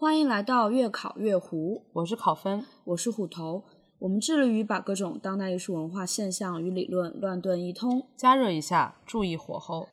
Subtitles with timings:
[0.00, 3.64] 欢迎来到月考月胡，我是考分，我是虎头。
[3.98, 9.88] 我们致力于把各种当代艺术文化现象与理论乱炖一通，加热一下，注意火候。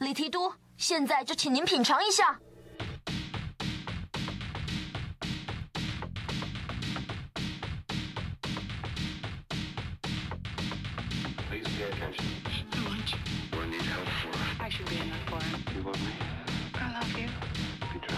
[0.00, 2.40] 李提督，现在就请您品尝一下。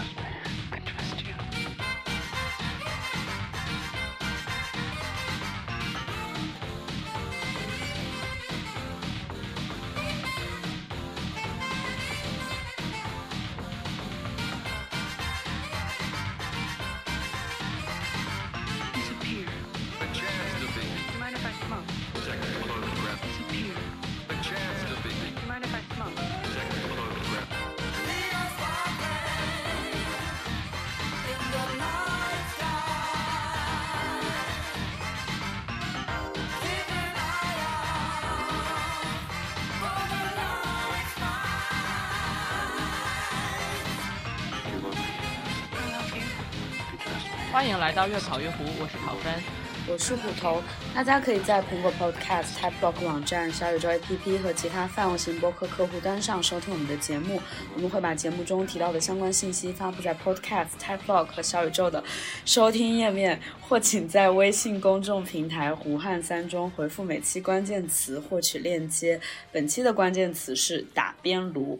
[0.07, 0.26] 欢
[47.79, 49.31] 来到越考越糊，我是考分，
[49.87, 50.63] 我是虎头。
[50.95, 57.39] 大家可以在苹果 Podcast、TypeBlock 网站、小宇宙 APP 和其他泛用型播客客户端上收听我们的节目。
[57.75, 62.03] 我们会把节目中提到的相关信息发布在 Podcast、TypeBlock 和小宇宙的
[62.45, 69.21] 收听页面，或请在微信公众平台“胡汉三”中回复每期关键词获取链接。
[69.51, 71.79] 本期的关键词是打边炉。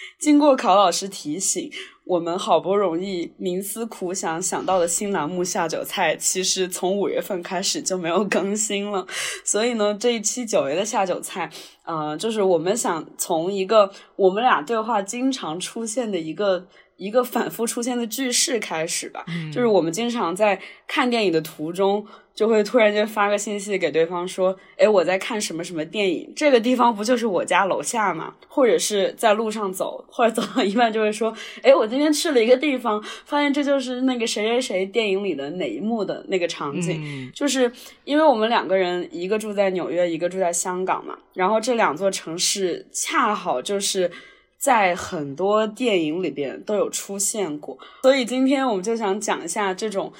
[0.18, 1.70] 经过考老师提醒。
[2.04, 9.06] 我们好不容易冥思苦想想到的新栏目下酒菜，其实从五月份开始就没有更新了。
[9.44, 11.50] 所以呢，这一期久违的下酒菜，
[11.84, 16.66] 呃，就是我们想从一个我们俩对话经常出现的一个。
[16.98, 37.70] 一个反复出现的句式开始吧，就是我们经常在看电影的途中，就会突然间发个信息给对方说：“哎，我在看什么什么电影，这个地方不就是我家楼下吗？”或者是在路上走，或者走到一半就会说：“哎，我今天去了一个地方，发现这就是那个谁谁谁电影里的哪一幕的那个场景。”就是
[38.02, 44.10] 因为我们两个人，一个住在纽约，一个住在香港嘛，然后这两座城市恰好就是。
[44.58, 50.12] 在很多电影里边都有出现过，所以今天我们就想讲一下这种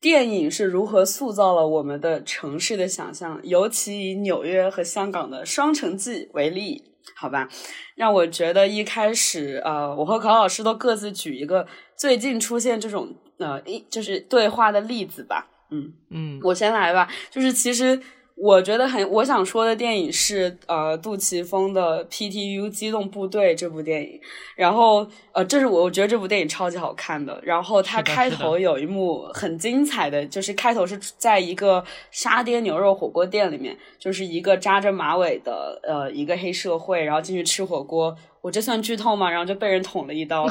[0.00, 6.82] 电影是如何塑造了我们的城市的想象，尤其以纽约和香港的双城记为例，
[7.14, 7.48] 好吧？
[7.94, 15.48] 让我觉得一开始，呃，我和考老师都各自举一个最近出现这种呃一就是对话的例子吧。
[15.70, 18.00] 嗯嗯，我先来吧，就是其实。
[18.42, 24.20] 我觉得很，我想说的电影是呃杜琪峰的《PTU 机动部队》这部电影，
[24.56, 39.30] 然后呃这是我我觉得这部电影超级好看的，然后它开头有一幕很精彩的，就是开头是在一个沙爹牛肉火锅店里面，就是一个扎着马尾的呃一个黑社会，然后进去吃火锅，我这算剧透吗？
[39.30, 40.48] 然后就被人捅了一刀，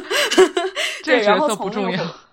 [1.04, 2.31] 对，然后从那个。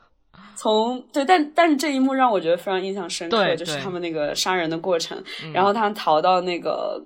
[0.59, 7.01] 从对，但但是这一幕让我觉得非常印象深刻，就是他们那个杀人的过程，然后他逃到那个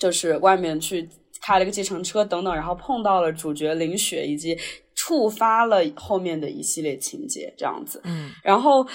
[0.00, 1.08] 就是外面去
[1.42, 4.56] 开了个计程车等等，然后碰到了主角林雪，以及
[4.94, 8.86] 触发了后面的一系列情节，这样子，嗯，然后。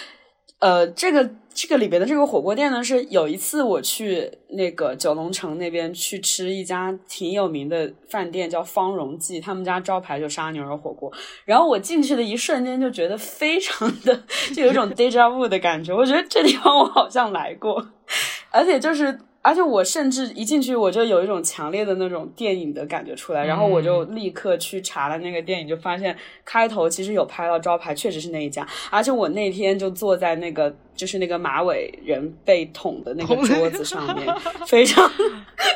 [0.61, 11.11] 呃，这个这个里边的这个火锅店呢，是有一次我去那个九龙城那边去吃一家挺有名的饭店，叫方荣记，他们家招牌就沙牛肉火锅。
[11.45, 14.23] 然后我进去的一瞬间就觉得非常的，
[14.55, 15.91] 就有一种 deja vu 的感觉。
[15.93, 17.85] 我觉得这地方我好像来过，
[18.51, 19.19] 而且就是。
[19.41, 26.15] 而且我甚至一进去我就有一种强烈的那种电影的感觉出来，然后我就立刻去查了那个电影，就发现
[26.45, 28.67] 开头其实有拍到招牌，确实是那一家。
[28.89, 34.27] 而且我那天就坐在那个就是那个马尾人被捅的那个桌子上 面，
[34.67, 35.09] 非常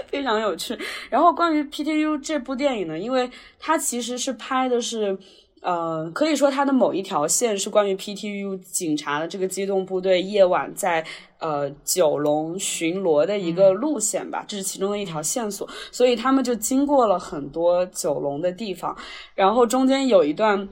[0.08, 0.78] 非常有趣。
[1.10, 5.18] 然后关于 PTU 这部电影呢，因为它其实是拍的是。
[5.66, 11.04] 呃，可以说它的某一条线是关于 PTU 警察的这个机动部队夜晚在
[11.40, 18.96] 呃九龙巡逻的一个路线吧，这是其中的一条线索，所以他们就经过了很多九龙的地方，
[19.34, 20.70] 然后中间有一段。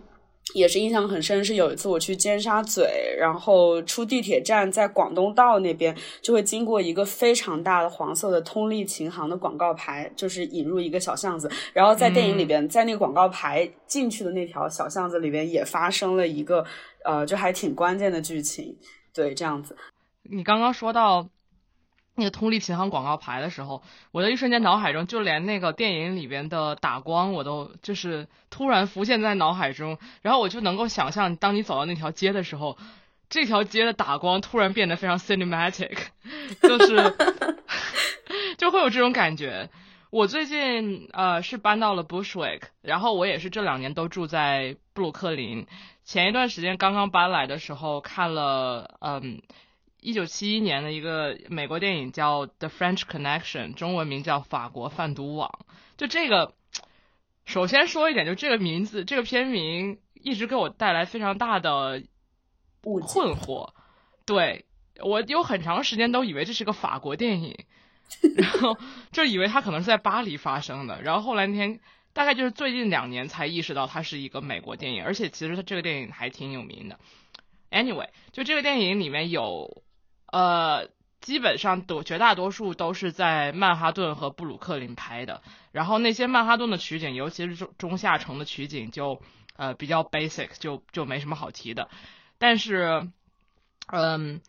[0.53, 2.81] 也是印象很深，是有一次我去尖沙咀，
[3.19, 11.49] 然后出地铁站，在广东道那边就会经过一个非常大的黄色的通力琴行的广告牌，就是引入一个小巷子。
[11.73, 16.65] 然后在电影里边，在那个广告牌进去的那条小巷子里边，也发生了一个
[17.03, 18.77] 呃，就还挺关键的剧情。
[19.13, 19.75] 对，这样子。
[20.23, 21.27] 你刚刚说到
[22.15, 23.81] 那个通力琴行广告牌的时候，
[24.11, 32.77] 我的一瞬间脑海中就连那个电影里边的打光，我都就是突然浮现在脑海中，然后我就能够想象，当你走到那条街的时候，
[33.29, 35.97] 这条街的打光突然变得非常 cinematic，
[36.61, 37.15] 就是
[38.59, 39.69] 就会有这种感觉。
[40.11, 45.65] 我最近呃是搬到了 Bushwick，然后我也是这两年都住在布鲁克林。
[46.05, 49.41] 前一段时间刚刚搬来的时候，看了嗯。
[50.03, 55.49] 一九七一年的一个美国电影叫《The French Connection》，中文名叫《法国贩毒网》。
[55.95, 56.53] 就这个，
[57.45, 62.03] 首先说一点，就这个名字，这个片名一直给我带来非常大的
[62.81, 63.69] 困惑。
[64.25, 64.65] 对
[65.01, 67.57] 我有很长时间都以为这是个法国电影，
[68.35, 68.77] 然后
[69.13, 71.01] 就以为它可能是在巴黎发生的。
[71.01, 71.79] 然后后来那天，
[72.11, 76.99] 大概就是最近两年才意识到它是一个美国电影，而且其实它这个电影还挺有名的。
[77.71, 79.81] Anyway，就这个电影里面有。
[80.33, 80.89] 呃，
[81.21, 85.43] 基本上都绝大多数都是在曼哈顿和布鲁克林拍的。
[85.71, 89.21] 然后那些曼哈顿的取景，尤其是中中下城的取景，就
[89.55, 91.87] 呃比较 basic，就就没什么好提的。
[92.39, 93.07] 但是，
[93.85, 94.41] 嗯，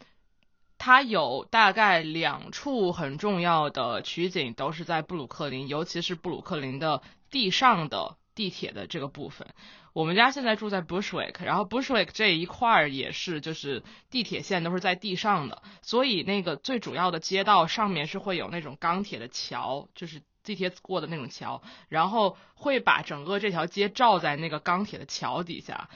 [0.78, 9.48] 它有大概两处很重要的取景都是在布鲁克林，尤其是布鲁克林的地上的地铁的这个部分。
[9.94, 25.88] 我们家现在住在 Bushwick，然后 Bushwick 这一块儿也是，就是地铁线都是在地上的，所以那个最主要的街道上面是会有那种钢铁的桥，就是地铁过的那种桥，然后会把整个这条街罩在那个钢铁的桥底下，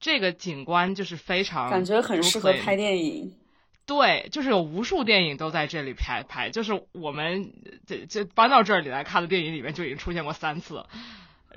[0.00, 3.34] 这个景观就是非常感觉很适合拍电影。
[3.86, 7.54] 对，就是有无数电影都在这里拍拍，就是我们
[7.86, 10.84] 这这搬到这里来看的电影里面就已经出现过三次。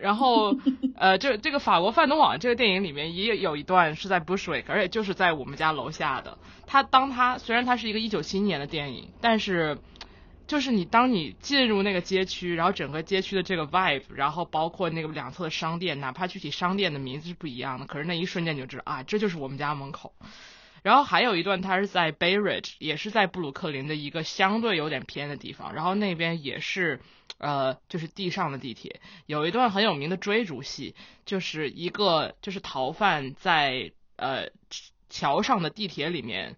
[0.01, 0.55] 然后，
[0.95, 6.37] 呃，这这个法国范东网这个电影里面也有一段是在 Bushwick，而且就是在我们家楼下的。
[6.65, 9.77] 他当他虽然它是一个一九七一年的电影，但是
[10.47, 20.13] 就是你当你进入那个街区，然后整个街区的这个 vibe，然后包括那个两侧的商店，哪怕具体商店的名字是不一样的，可是那一瞬间就知道啊，这就是我们家门口。
[20.81, 26.99] 然后还有一段，它是在 Bay Ridge，也是在布鲁克林的一个相对有点偏的地方，然后那边也是。
[27.39, 30.93] 呃，就是地上的地铁，有一段很有名的追逐戏，
[31.25, 34.49] 就是一个就是逃犯在呃
[35.09, 36.57] 桥上的地铁里面，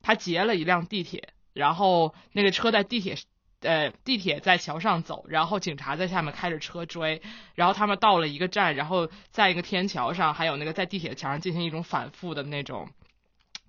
[0.00, 3.18] 他劫了一辆地铁，然后那个车在地铁
[3.60, 7.20] 呃地铁在桥上走，然后警察在下面开着车追，
[7.54, 12.88] 然后他们到了一个站，然后在一个天桥上，还有那个在地铁墙上进行一种反复的那种，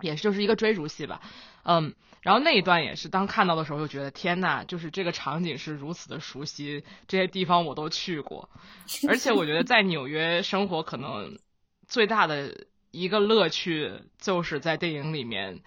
[0.00, 1.20] 也是就是一个追逐戏吧，
[1.64, 1.94] 嗯。
[2.24, 8.48] 然后那一段也是，当看到的时候就觉得天呐，就是这个场景是如此的熟悉，这些地方我都去过，
[9.06, 11.38] 而且我觉得在纽约生活可能
[11.86, 15.60] 最大的一个乐趣就是在电影里面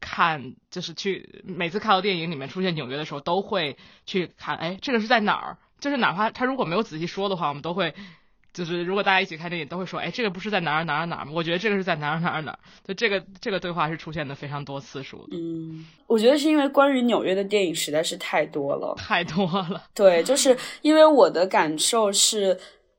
[0.00, 5.58] 看，就是去每次看到电影里面出现纽约的时候，都会去看，哎，这个是在哪儿？
[5.78, 7.94] 就是哪怕他如果没有仔细说的话，我们都会。
[8.54, 11.32] 就是如果大家一起看电影，都会说，哎，这个不是在哪儿哪儿哪儿吗？
[11.34, 12.58] 我觉得这个是在哪儿哪儿哪儿。
[12.86, 15.36] 就这个这个对话是出现的非常多次数的。
[15.36, 19.82] 嗯，我觉得是因为关于纽约的电影实在是太多了，太多了。
[19.92, 22.56] 对，就是因为我的感受是，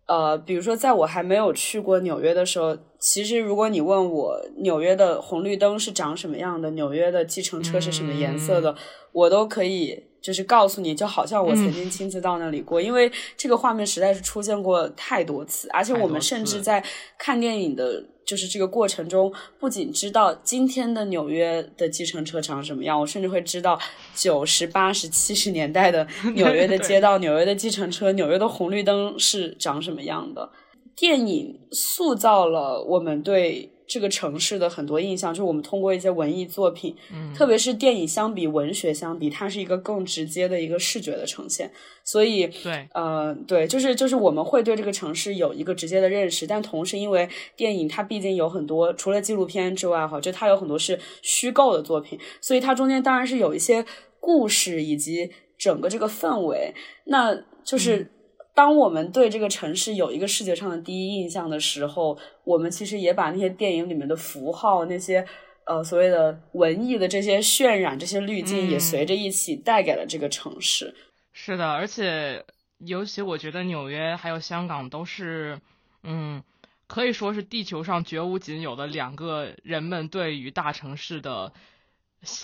[0.07, 8.75] 呃，比如说在我还没有去过纽约的时候，其实如果你问我纽约的红绿灯是长什么样的，纽约的计程车是什么颜色的，
[9.13, 10.03] 我都可以。
[10.25, 16.83] 就是告诉你，就好像我曾经亲自到那里过，因为这个画面实在是出现过太多次，而且我们甚至在
[17.15, 23.79] 看电影的，就是这个过程中，不仅知道今天的纽约的计程车长什么样，我甚至会知道
[24.15, 30.49] 九十八十七十年代的 纽约的街道、纽约的计程车、纽约的红绿灯是长什么样的。
[30.95, 33.74] 电影塑造了我们对。
[33.87, 41.71] 这个城市的很多印象，就是我们通过一些文艺作品，嗯，特别是电影相比文学相比，它是一个更直接的一个视觉的呈现。
[42.03, 53.85] 所以，对，呃，对，就是就是我们会对这个城市有一个直接的认识，但同时因为电影它毕竟有很多除了纪录片之外，哈，就它有很多是虚构的作品，所以它中间当然是有一些
[54.19, 56.73] 故事以及整个这个氛围，
[57.05, 58.11] 那就是。
[58.55, 65.23] 当我们对这个城市有一个视觉上的第一印象的时候，我们其实也把那些电影里面的符号、那些
[65.65, 70.95] 呃所谓的文艺的这些渲染、这些滤镜，也随着一起带给了这个城市。
[71.33, 72.45] 是的，而且
[72.77, 75.59] 尤其我觉得纽约还有香港都是，
[76.03, 76.41] 嗯，
[76.87, 81.51] 可以说是地球上绝无仅有的两个人们对于大城市的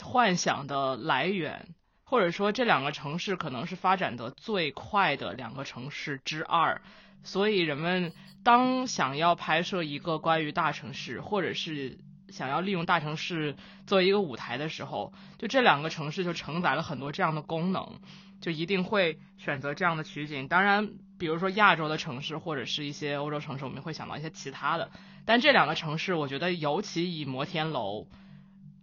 [0.03, 1.70] 幻想的来源。
[2.12, 6.82] 或者说，这两个城市可能是发展的最快的两个城市之二，
[7.24, 8.12] 所以人们
[8.44, 13.56] 当想要拍摄一个关于大城市，或者是想要利用大城市
[13.88, 18.01] 作为一个舞台的时候，就这两个城市就承载了很多这样的功能，
[18.41, 20.50] 就一定会选择这样的取景。
[20.50, 24.91] 当然，比如说亚洲的城市或者是一些欧洲城市，我们会想到一些其他的。
[25.24, 28.08] 但这两个城市，我觉得尤其以摩天楼，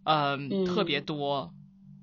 [0.05, 1.53] 呃，特别多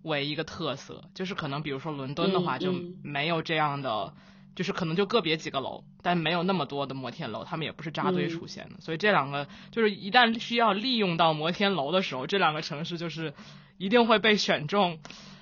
[0.06, 4.14] 为一个特色，就是可能比如说伦敦的话就没有这样的。
[4.56, 13.34] 就是可能就个别几个楼，但没有那么多的摩天楼，他们也不是扎堆出现的，所以这两个就是一旦需要利用到摩天楼的时候，这两个城市就是
[13.78, 15.00] 一定会被选中。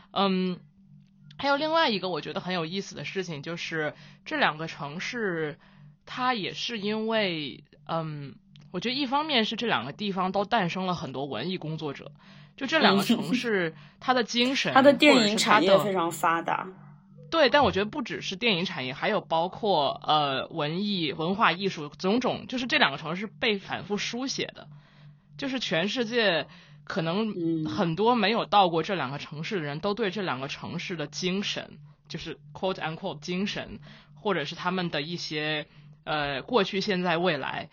[0.10, 0.60] 嗯，
[1.38, 3.94] 还有另外一个我觉得很有意思的事情，就是
[4.26, 5.60] 这两个城市，
[6.08, 8.34] 它也是因为，嗯，
[8.72, 12.12] 我觉得一方面是这两个地方都诞生了很多文艺工作者，
[12.56, 16.68] 就这两个城市，它的精神， 它的电影产业非常发达。
[17.30, 24.68] 对，但我觉得不只是电影产业，还有包括呃文艺、文化艺术种种，就是这两个城市被反复书写的，
[25.36, 26.46] 就是全世界
[26.84, 33.80] 可能很多没有到过这两个城市的人都对这两个城市的精神，就是 quote unquote 精神，
[34.14, 35.66] 或者是他们的一些
[36.04, 37.72] 呃过去、现在、未来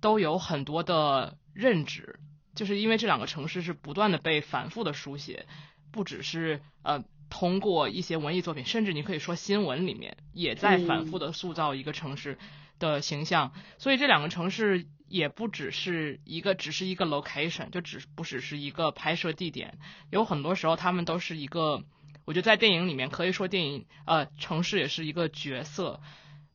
[0.00, 2.18] 都有很多的认知，
[2.54, 5.46] 就是因为这两个城市是不断的被反复的书写，
[5.90, 7.04] 不只是呃。
[7.30, 12.38] 通过一些文艺作品，甚至你可以说新闻里面也在反复的塑造一个城市
[12.78, 19.78] 的形象，所以这两个城市也不只是一个，只是一个 location，就只不只是一个拍摄地点，
[20.10, 21.82] 有很多时候他们都是一个，
[22.24, 26.00] 我觉得在电影里面可以说电影呃城市也是一个角色，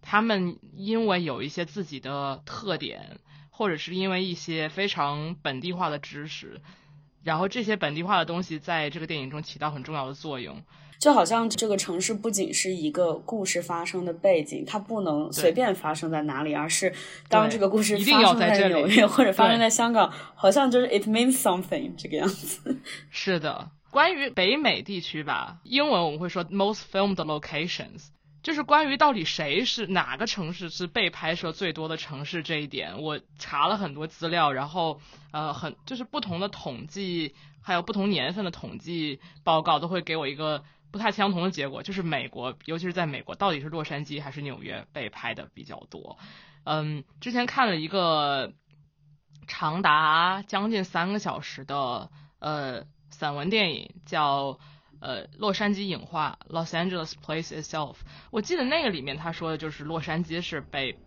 [0.02, 3.20] 他们因为有一些自己的特点，
[3.60, 6.62] 或者是因为一些非常本地化的知识。
[7.26, 10.64] 然后这些本地化的东西在这个电影中起到很重要的作用，
[10.98, 16.94] 就好像这个城市不仅是一个故事发生的背景，它不能随便发生在哪里，而是
[17.28, 22.80] 当这个故事发生在纽约或者发生在香港，好像就是 it means something 这个样子。
[23.12, 28.06] 是的，关于北美地区吧，英文我们会说 most filmed locations。
[28.42, 46.18] 就是关于到底谁是哪个城市是被拍摄最多的城市这一点，我查了很多资料，然后呃很就是不同的统计，还有不同年份的统计报告都会给我一个不太相同的结果，就是美国，尤其是在美国，到底是洛杉矶还是纽约被拍的比较多？
[46.64, 48.54] 嗯，之前看了一个
[49.48, 54.60] 长达将近三个小时的呃散文电影，叫。
[55.00, 57.96] 呃，洛杉矶影画 （Los Angeles Place Itself），
[58.32, 60.98] 我记得那个里面他说的就是洛杉矶是被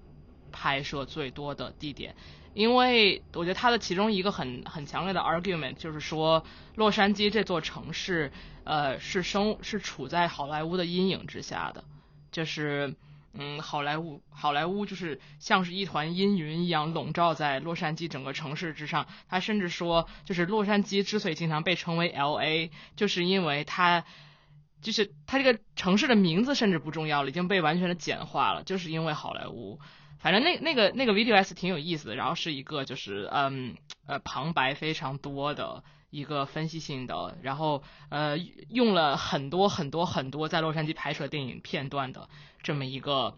[0.50, 2.14] 拍摄最多的地点，
[2.54, 6.44] 因为我觉得他的其中一个很很强烈的 argument 就是说，
[6.74, 8.32] 洛杉矶这座城市，
[8.64, 11.84] 呃，是生是处在好莱坞的阴影之下的，
[12.30, 12.94] 就是。
[13.34, 19.06] 嗯，好莱坞，好莱坞就是像是一团阴云一样笼罩在洛杉矶整个城市之上。
[19.28, 24.04] 他甚至说，就是洛杉矶之所以经常被称为 L A，就是因为它，
[24.82, 29.80] 就是它这个城市的名字甚至不重要了，已经被完全的简化了，就是因为好莱坞。
[30.18, 35.82] 反正那那个那个 video s 挺有意思的，然后是一个就是嗯呃旁白非常多的。
[36.12, 38.36] 一个分析性的，然后呃
[38.68, 42.28] 用了很多很多很多在洛杉矶拍摄电影片段的
[42.62, 43.34] 这么一个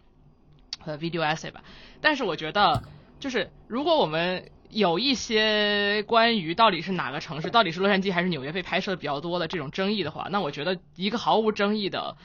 [0.84, 1.62] 呃 video essay 吧。
[2.00, 2.82] 但是我觉得，
[3.20, 12.16] 就是如果我们有一些关于到底是哪个城市，到底是洛杉矶还是纽约被拍摄的比较多的这种争议的话，那我觉得一个毫无争议的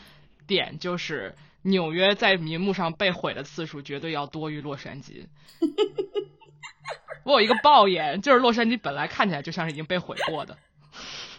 [0.47, 5.27] 点就是纽约在荧幕上被毁的次数绝对要多于洛杉矶。
[7.23, 10.57] 我有一个抱怨，就是洛杉矶本来看起来就像是已经被毁过的，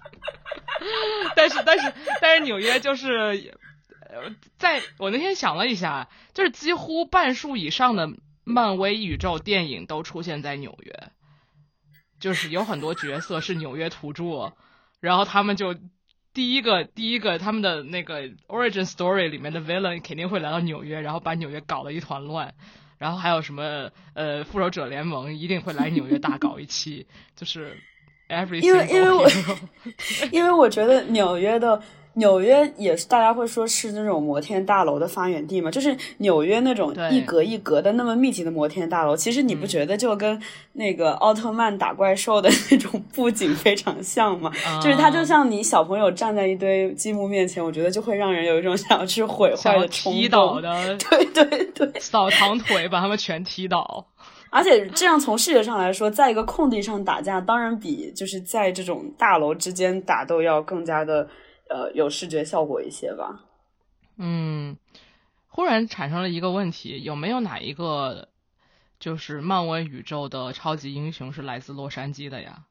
[1.35, 3.59] 但是但是但是纽约就是，
[4.59, 8.11] 在我那天想了一下，就是几乎半数以上的
[8.45, 11.11] 漫威宇宙电影都出现在纽约，
[12.19, 14.52] 就是有很多角色是纽约土著，
[15.00, 15.76] 然后他们就
[16.35, 22.55] 第一个第一个他们的那个 origin story 里面的 villain 肯定会来到纽约，然后把纽约搞得一团乱。
[22.99, 27.79] 然后还有什么呃，复仇者联盟一定会来纽约大搞一期，就是
[28.29, 29.29] every 因为因为我
[30.33, 31.83] 因为我觉得纽约的。
[32.14, 40.40] 纽约也是大家会说是那种摩天大楼的发源地嘛，就是纽约那种一格一格的那么密集的摩天大楼，其实你不觉得就跟
[40.73, 44.50] 那个奥特曼打怪兽的那种布景非常像吗？
[44.83, 50.21] 就是它就像你小朋友站在一堆积木面前，我觉得就会让人有一种想要去毁坏的冲动。
[50.21, 54.05] 踢倒的， 对对对，扫堂腿把他们全踢倒。
[54.50, 61.29] 而且这样从视觉上来说，在一个空地上打架，当然比就是在这种大楼之间打斗要更加的。
[61.71, 63.45] 呃，有视觉效果一些吧。
[64.17, 64.77] 嗯，
[65.47, 68.29] 忽然产生了一个问题，有没有哪一个
[68.99, 72.65] 就是漫威宇宙的超级英雄是来自洛杉矶的呀？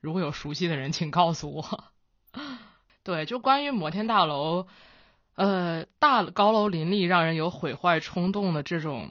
[0.00, 1.84] 如果有熟悉的人，请告诉我。
[3.04, 4.66] 对，就关于摩天大楼，
[5.34, 9.10] 呃，大高楼林立，让人有毁坏冲动的这种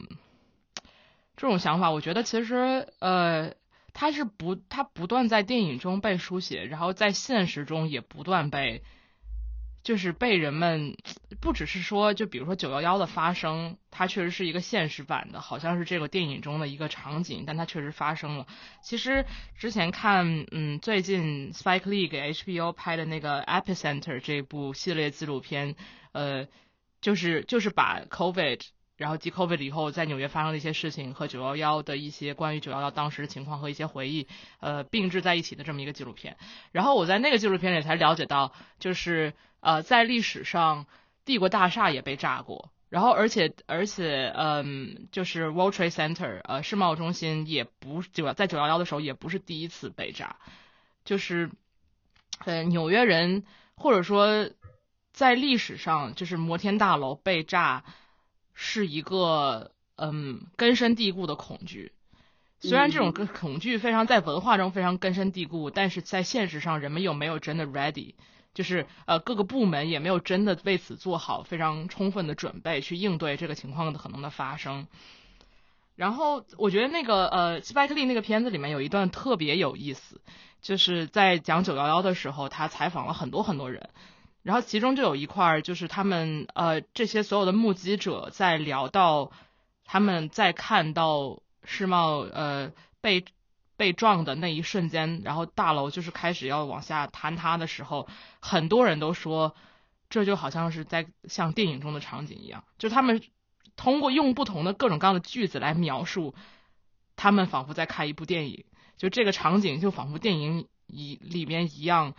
[1.37, 3.53] 这种想法，我觉得其实呃，
[3.93, 8.81] 它是不，它不断在电影中被书写，然后在现实中也不断被。
[9.85, 10.97] 就是被人们
[11.39, 18.47] 不只是说，就比如说九幺幺的发生，它确实是一个现实版的，好像是这个电影中的一个场景，但它确实发生了。
[18.81, 19.25] 其实
[19.59, 25.75] 之前看，嗯，最近 Spike Lee 给 HBO 拍的那个 Epicenter 这部系列纪录片，
[26.13, 26.47] 呃，
[26.99, 28.61] 就是就是把 COVID，
[28.97, 34.27] 然后继 COVID 以后在纽约发生的一些事情和九幺幺的一些关于九幺幺当时的情况和一些回忆，
[34.61, 36.37] 呃，并置在一起的这么一个纪录片。
[36.71, 39.35] 然后我在那个纪录片里才了解到，就是。
[39.65, 40.85] 呃，在历史上，
[41.25, 50.35] 帝国大厦也被炸过，然后而且而且，嗯，就是 World Trade Center，呃，世贸中心也不九在九幺幺的时候也不是第一次被炸，
[51.03, 51.49] 就是，
[52.45, 53.43] 呃，纽约人
[53.75, 54.51] 或者说
[55.13, 57.83] 在历史上，就是摩天大楼被炸
[58.53, 61.91] 是一个嗯根深蒂固的恐惧，
[62.59, 68.13] 虽然这种恐惧非常在文化中非常根深蒂固，但是在现实上人们又没有真的 ready。
[68.55, 74.87] 就是呃各个部门也没有真的为此做好非常充分的准备去应对这个情况的可能的发生。
[75.95, 80.19] 然后我觉得那个呃斯派克利那个片子里面有一段特别有意思，
[80.61, 83.89] 就是在讲九幺幺的时候，他采访了很多很多人，
[84.41, 89.31] 然后其中就有一块儿就是他们呃这些所有的目击者在聊到
[89.83, 92.71] 他们在看到世贸呃
[93.01, 93.25] 被。
[93.77, 98.07] 被撞的那一瞬间，然后大楼就是开始要往下坍塌的时候，
[98.39, 99.55] 很多人都说，
[100.09, 103.21] 这就好像是在像电影中的场景一样，就他们
[103.75, 106.35] 通过用不同的各种各样的句子来描述，
[107.15, 108.65] 他们仿佛在看一部电影，
[108.97, 112.13] 就这个场景就仿佛电影一里面一样，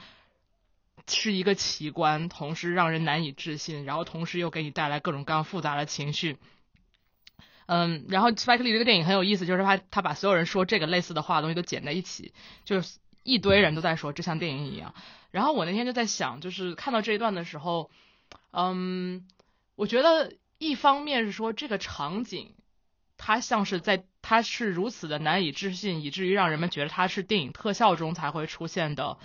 [1.09, 6.37] 是一个奇观，同时让人难以置信，然后同时又给你带来各种各样复杂的情绪。
[7.67, 12.33] 嗯，然后 Spike Lee 这个电影很有意思，就是他他把所有人说这个类似的话东西都剪在一起，
[12.65, 14.95] 就是一堆人都在说，这像电影一样。
[15.33, 17.91] 然后我那天就在想，就是看到这一段的时候，
[18.53, 19.27] 嗯，
[19.75, 22.55] 我觉得一方面是说这个场景，
[23.17, 29.19] 它像是在它是如此的难以置信，以至于让人们觉得它是电影特效中才会出现的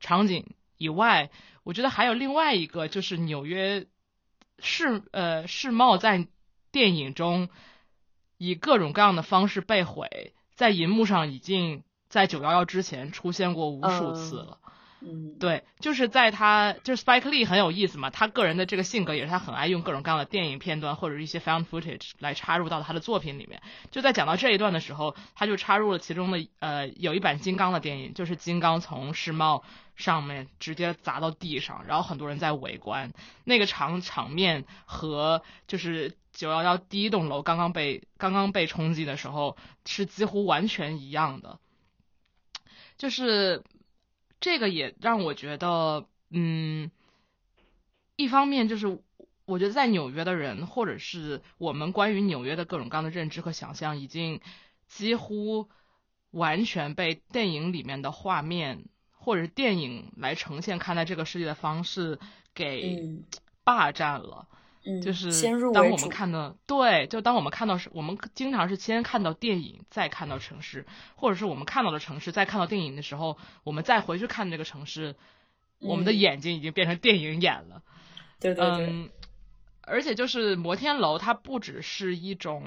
[0.00, 1.30] 场景以外，
[1.62, 3.86] 我觉得还有另外一个，就是纽约
[4.58, 6.28] 世呃世贸在
[6.70, 7.48] 电影中。
[8.42, 14.58] 以各种各样的方式被毁，在银幕上已经在九幺幺之前出现过无数次了。
[14.64, 14.69] 嗯，
[15.38, 23.62] 对，就是在他就是 Spike Lee 很有意思嘛，他个人的这个性格也是他很爱用各种各样的电影片段或者一些 found footage 来插入到他的作品里面。
[23.90, 29.64] 就在讲到这一段的时候，他就插入了其中的呃有一版金刚的电影，就是金刚从世贸
[29.96, 33.12] 上面直接砸到地上，然后很多人在围观，
[33.44, 36.16] 那个场场面和就是。
[36.32, 41.58] 九幺幺第一栋楼刚刚被刚刚被冲击的时候，是几乎完全一样的。
[42.96, 43.64] 就是
[44.40, 46.90] 这个也让我觉得，嗯，
[48.16, 49.00] 一方面就是
[49.44, 54.40] 我觉得在纽约的人，或者是我们关于纽约的各种各样的认知和想象，已经
[54.86, 55.68] 几乎
[56.30, 62.18] 完全被电影里面的画面或者是电影来呈现看待这个世界的方式
[62.54, 63.22] 给
[63.62, 64.48] 霸占了。
[65.02, 65.30] 就是
[65.74, 75.16] 当我们看到对，就当我们看到是，我们经常是先看到电影，再看到城市，或者是我们看到的城市，再看到电影的时候，我们再回去看这个城市，
[75.80, 77.82] 我们的眼睛已经变成电影眼了。
[78.40, 78.86] 对对对。
[78.86, 79.10] 嗯，
[79.82, 82.64] 而且就是摩天楼，它不只是一种，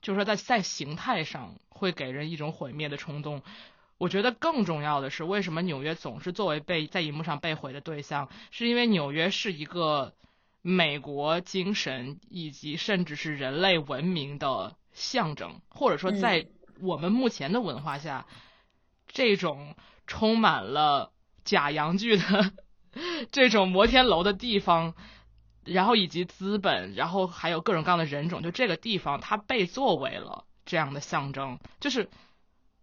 [0.00, 3.42] 就是说在在形态上会给人一种毁灭的冲动。
[3.98, 10.14] 我觉得更重要的是，为什么纽约总是作为被在荧幕上被毁的对象，是因为纽约是一个。
[10.62, 16.46] 美国精神以及甚至是人类文明的象征，或者说在
[16.80, 18.26] 我们目前的文化下，
[19.08, 19.74] 这种
[20.06, 21.12] 充满了
[21.44, 22.52] 假洋剧的
[23.32, 24.94] 这种摩天楼的地方，
[25.64, 31.58] 然后以及资本，然后还有各种各样的人种，就这个地方它被作为了这样的象征。
[31.80, 32.08] 就是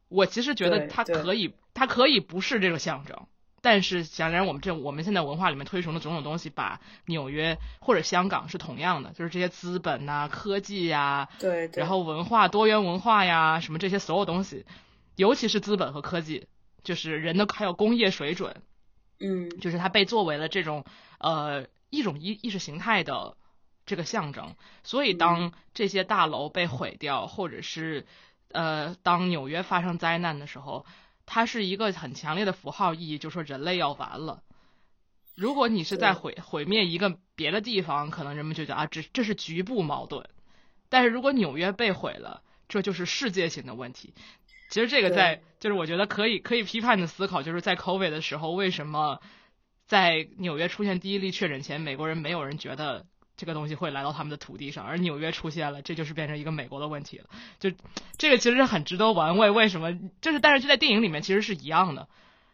[0.09, 3.27] 我其实觉得它可以，它可以不是这个象征。
[3.61, 14.65] 但是，显然我们这我们现在文化里面推崇的种种东西，把纽约或者香港是同样的，就是这些资本呐、科技呀，对，然后文化多元文化呀，什么这些所有东西，
[15.15, 16.47] 尤其是资本和科技，
[16.83, 18.61] 就是人的还有工业水准，
[19.19, 20.85] 嗯，就是它被作为了这种
[21.19, 23.35] 呃一种意意识形态的
[23.85, 24.55] 这个象征。
[24.83, 28.05] 所以，当这些大楼被毁掉，或者是
[28.51, 30.85] 呃当纽约发生灾难的时候。
[31.31, 34.41] 它是一个很强烈的符号意义，就说人类要完了。
[35.35, 40.27] 如果你是在毁毁灭一个别的地方，可能人们就觉得啊，这这是局部矛盾。
[40.89, 44.15] 但是如果纽约被毁了，这就是世界性的问题。
[44.71, 49.21] 其实这个在就是我觉得可以可以批判的思考，就是在 COVID 的时候，为什么
[49.85, 53.05] 在纽约出现第一例确诊前，美国人没有人觉得
[53.39, 57.25] 这个东西会来到他们的土地上，而纽约出现了，这就是变成一个美国的问题了。
[57.57, 57.71] 就
[58.17, 59.49] 这个其实是很值得玩味。
[59.49, 59.97] 为什么？
[60.19, 62.05] 就是但是就在电影里面其实是一样的。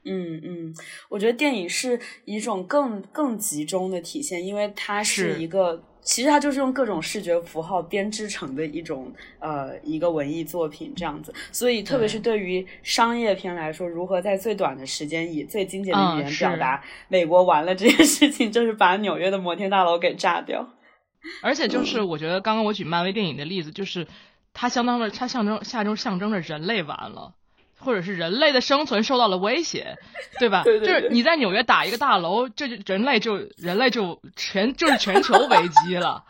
[0.04, 0.76] 嗯嗯，
[1.10, 11.34] 我觉得电影是一种更更集中的体现，因为它是一个，其实它就是用各种视觉符号编织成的一种呃一个文艺作品这样子。
[11.52, 20.75] 所以，特别是对于商业片来说，如何在最短的时间以最精简的语言表达美国完了这件事情，就是把纽约的摩天大楼给炸掉。
[21.42, 24.08] 而且，就是我觉得刚刚我举漫威电影的例子，就是
[24.54, 27.34] 它相当的，它象征下周象征着人类完了。
[27.78, 29.98] 或者是人类的生存受到了威胁，
[30.40, 30.64] 对吧？
[30.64, 36.24] 对对就是你在纽约打一个大楼，这就人类就人类就全就是全球危机了，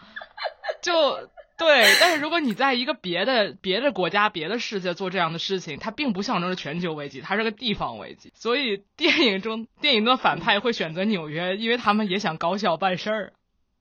[0.81, 1.85] 就对。
[2.01, 8.33] 但是如果你在一个别的别的国家、别的世界做这样的事情，它并不象征着全球危机，它是个地方危机。
[8.35, 13.33] 所以电影中电影的反派会选择纽约，因为他们也想高效办事儿。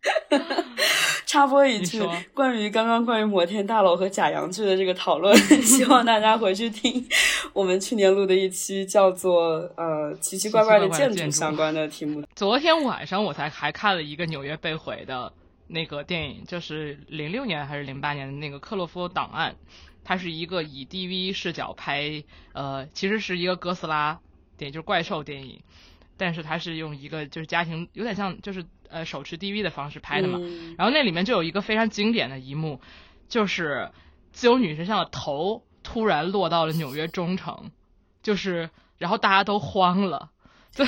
[1.26, 2.00] 插播一句，
[2.32, 7.04] 关于刚刚关于摩天大楼和假洋剧的这个讨论， 希望大家回去听
[7.52, 12.22] 我们去年录的一期叫做“呃奇奇怪怪的建筑”相关的题目。
[12.34, 15.32] 昨天晚上我才还看了一个纽约被毁的
[15.66, 19.52] 那个电影，就是零六年还是零八年的那个《克洛夫档案》，
[20.04, 24.18] 它是一个以 DV 视角拍，呃，其实是一个哥斯拉
[24.56, 25.60] 电影，就是怪兽电影，
[26.16, 28.64] 但是它是用一个就是家庭，有点像就是。
[28.88, 30.38] 呃，手持 DV 的方式拍的嘛，
[30.79, 32.81] 然后那里面就有一个非常经典的一幕，
[33.29, 33.90] 就是
[34.33, 37.70] 自由女神像的头突然落到了纽约中城，
[38.23, 40.31] 就是然后大家都慌了，
[40.75, 40.85] 就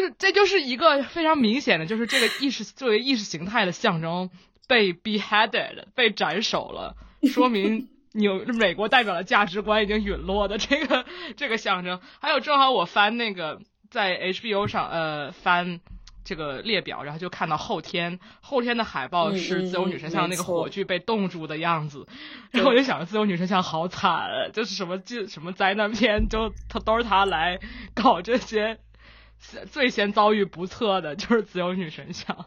[0.00, 4.30] 是这就是一个非常明显的，就是这个意识作为意识形态的象征
[4.66, 6.94] 被 beheaded 被斩首了，
[7.32, 11.06] 说明纽美国代表的价值观已经陨落的这个
[11.36, 12.00] 这个象征。
[12.20, 15.80] 还有正好我翻那个在 HBO 上呃翻。
[16.24, 22.06] 这个列表，然后就看到后天后天的海报是自由女神像那个火炬被冻住的样子，
[22.50, 27.58] 然后我就想自由女神像好惨，就是什么这什么灾难片，就他都是他来
[27.94, 28.78] 搞这些，
[29.70, 32.44] 最先遭遇不测的就是自由女神像，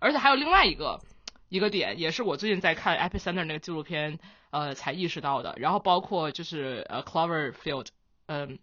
[0.00, 1.00] 而且还有另外一个
[1.48, 4.18] 一个点，也是我最近在看 Epicenter 那个纪录片
[4.50, 7.86] 呃才意识到的，然后包括就是呃 Cloverfield，
[8.26, 8.58] 嗯。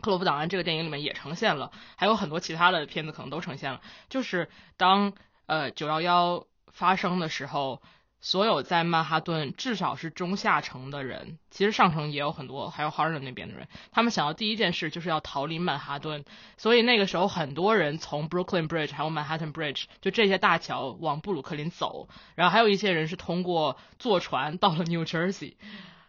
[0.00, 3.80] 克洛夫档案这个电影里面也呈现了，还有很多其他的片子可能都呈现了。
[4.08, 5.12] 就是当
[5.46, 7.80] 呃九幺幺发生的时候，
[8.20, 16.24] 所有在曼哈顿至少是中下层的人，其实上层也有很多，还有 Harlem 那边的人，他们想要第一件事就是要逃离曼哈顿。
[16.56, 25.54] 所以那个时候很多人从 Brooklyn Bridge 还有 Manhattan Bridge 就这些大桥往布鲁克林走，然后还有一些人是通过坐船到了 New Jersey。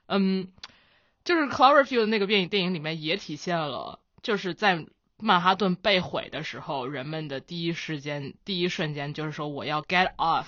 [0.08, 0.52] 嗯。
[1.28, 4.86] 就是《Cloverfield》那个电影电影里面也体现了，就是在
[5.18, 10.46] 曼哈顿被毁的时候，人们的第一时间、第一瞬间就是说我要 get off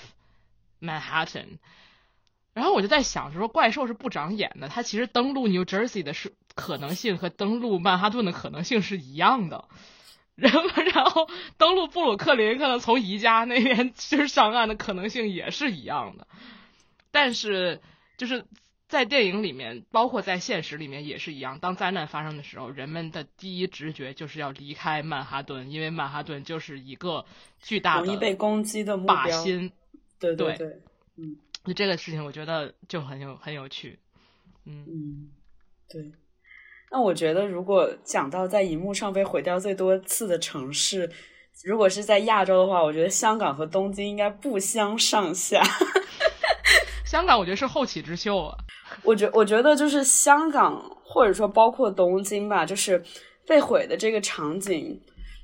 [0.79, 1.57] Manhattan。
[2.53, 9.65] 然后我就在想，就说怪兽是不长眼的，它其实登陆 New Jersey 的是可能性和登陆曼哈顿的可能性是一样的。
[10.35, 10.61] 然后，
[10.93, 16.25] 然后登陆布鲁克林，可能从宜家那边 就是上岸的可能性也是一样的。
[17.11, 17.81] 但是，
[18.17, 18.45] 就是。
[18.89, 21.59] 在电影里面，包括在现实里面也是一样。
[21.59, 27.23] 当灾难发生的时候，人们的第一直觉就是要离开曼哈顿，因为曼哈顿就是一个
[27.61, 29.71] 巨大的容易被攻击的靶心。
[30.19, 30.67] 对对对，
[31.17, 33.99] 嗯，就这个事情，我觉得就很有很有趣。
[34.65, 35.29] 嗯嗯，
[35.87, 36.11] 对。
[36.91, 41.07] 那我觉得，如果讲到在荧幕上被毁掉最多次的城市，
[41.63, 45.61] 如果是在亚洲的话，我觉得香港和东京应该不相上下。
[47.09, 48.55] 香港，我觉得是后起之秀啊。
[49.01, 53.03] 我觉我觉得就是香港，或者说包括东京吧，就是
[53.47, 55.01] 被毁的这个场景，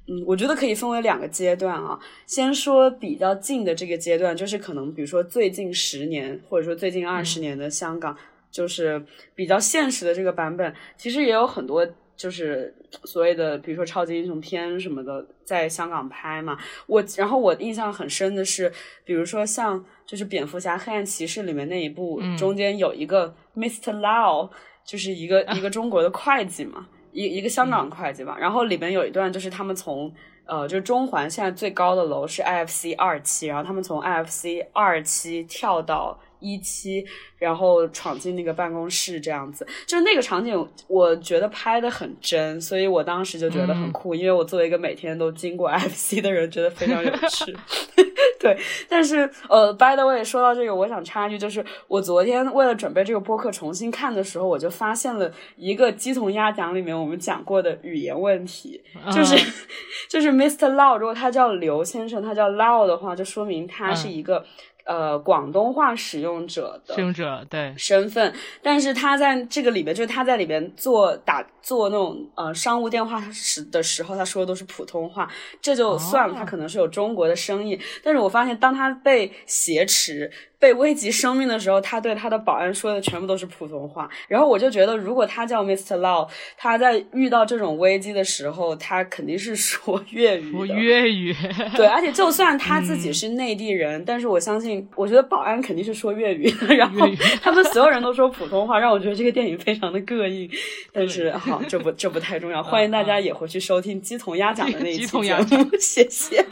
[0.08, 1.98] 嗯，我觉得可以分为两个阶段啊。
[2.28, 8.16] 先说比较近的这个阶段，就是可能比如说最近十年，或者说最近二十年的香港，
[8.52, 11.84] 就是比较现实的这个版本，其实也有很多
[12.16, 12.74] 就是
[13.04, 16.58] 所谓的，比如说超级英雄片什么的，在香港拍嘛。
[16.88, 18.72] 我然后我印象很深的是，
[19.04, 19.84] 比如说像。
[20.06, 24.02] 就是蝙蝠侠黑暗骑士里面那一部，中间有一个 Mr.
[24.02, 24.48] Lau，
[24.86, 28.38] 就是一个一个中国的会计嘛，一一个香港会计吧。
[28.40, 30.14] 然后里面有一段就是他们从
[30.46, 37.04] 呃，就是中环现在最高的楼是 IFC 二期，然后他们从 IFC 二期跳到一期，
[37.40, 47.56] 然后闯进那个办公室这样子，就是那个场景，我觉得拍的很真，所以我当时就觉得很酷，因为我作为一个每天都经过 FC 的人，觉得非常有趣。
[48.40, 48.56] 对，
[48.88, 59.36] 但是呃，by the way，说到这个，我想插一句，就是我昨天为了准备这个播客重新看的时候，我就发现了一个鸡同鸭讲里面我们讲过的语言问题，就是
[60.08, 60.76] 就是 Mr.
[60.76, 64.46] Lau，如果他叫刘先生，他叫 Lau 的话，就说明他是一个。
[64.86, 75.28] 呃，广东话使用者的使用者对身份，但是他在这个里边，就是他在里边做打做那种呃商务电话时的时候，他说的都是普通话，
[75.60, 77.80] 这就算了，他可能是有中国的生意。
[78.04, 80.32] 但是我发现，当他被挟持。
[80.60, 84.10] 被危及生命的时候，他对他的保安说的全部都是普通话。
[84.28, 85.98] 然后我就觉得，如果他叫 Mr.
[86.00, 90.52] Lau，他在遇到这种危机的时候，他肯定是说粤语。
[90.52, 91.36] 说粤语。
[91.76, 96.52] 对，而且就算他自己是内地人，但是我相信，我觉得保安肯定是说粤语。
[96.76, 97.08] 然后
[97.42, 100.50] 他们所有人都说普通话，让我觉得这个电影非常的膈应。
[100.92, 102.62] 但是好，这不这不太重要。
[102.64, 106.46] 欢迎大家也回去收听鸡同鸭讲的那一期节目，谢谢。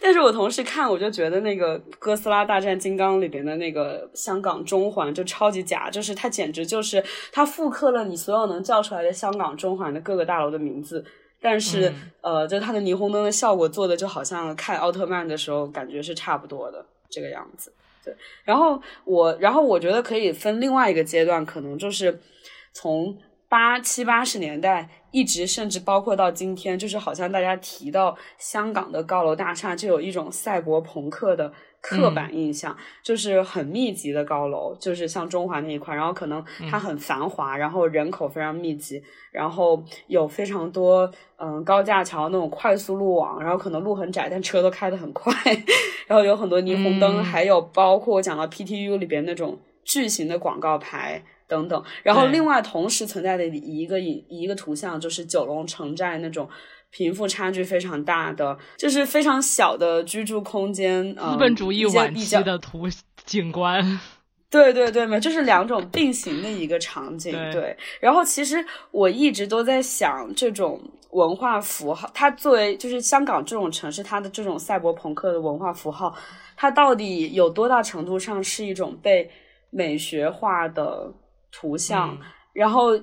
[0.00, 11.04] 但是我同时看，我就觉得那个《哥斯拉大战金刚》里边的那个香港中环就超级假，就是它简直就是它复刻了你所有能叫出来的香港中环的各个大楼的名字，
[11.40, 17.72] 但是呃，就它的霓虹灯的效果做的就好像看奥特曼的时候感觉是差不多的这个样子。
[18.04, 22.18] 对，然后我，然后我觉得可以分另外一个阶段，可能就是
[22.72, 24.88] 从八七八十年代。
[25.10, 45.32] 一直甚至包括到今天，就是好像大家提到香港的高楼大厦，就有一种赛博朋克的刻板印象，就是很密集的高楼，就是像中环那一块，然后可能它很繁华，然后人口非常密集，然后有非常多嗯高架桥那种快速路网，然后可能路很窄，但车都开得很快，
[46.06, 51.24] 然后有很多霓虹灯，还有包括我讲到 PTU 里边那种巨型的广告牌。
[51.48, 56.48] 等等，然后另外同时存在的一个一一个图像就是九龙城寨那种
[56.90, 62.86] 贫富差距非常大的，就是非常小的居住空间，资本主义晚期的图
[63.24, 63.98] 景观。
[64.50, 67.32] 对对对，没，就是两种并行的一个场景。
[67.50, 70.80] 对，然后其实我一直都在想，这种
[71.10, 76.14] 文化符号，它作为就是香港这种城市，它的这种赛博朋克的文化符号，
[76.56, 79.30] 它到底有多大程度上是一种被
[79.68, 81.12] 美学化的？
[81.50, 82.18] 图像，
[82.52, 82.98] 然后，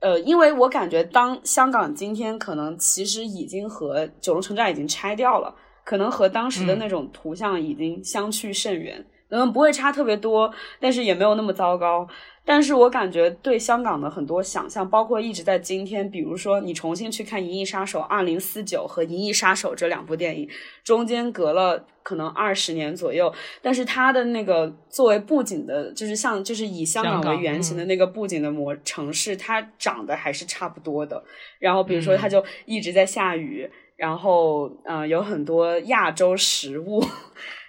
[0.00, 5.54] 呃，因为我感觉，当香港今天可能其实已经和九龙城寨已经拆掉了，
[5.84, 12.06] 可能和当时的那种图像已经相去甚远，可能不会差特别多，但是也没有那么糟糕。
[12.52, 20.48] 但是我感觉对香港的很多想象，包括一直在今天，比如说你重新去看《银翼杀手二零四九》和《银翼杀手》这两部电影，
[20.82, 23.32] 中间隔了可能二十年左右，
[23.62, 31.22] 但是它的那个作为布景的，就是像就是以香港为原型的那个布景的模城市，它长得还是差不多的。
[31.60, 37.00] 然后比如说，它就一直在下雨，然后嗯，有很多亚洲食物。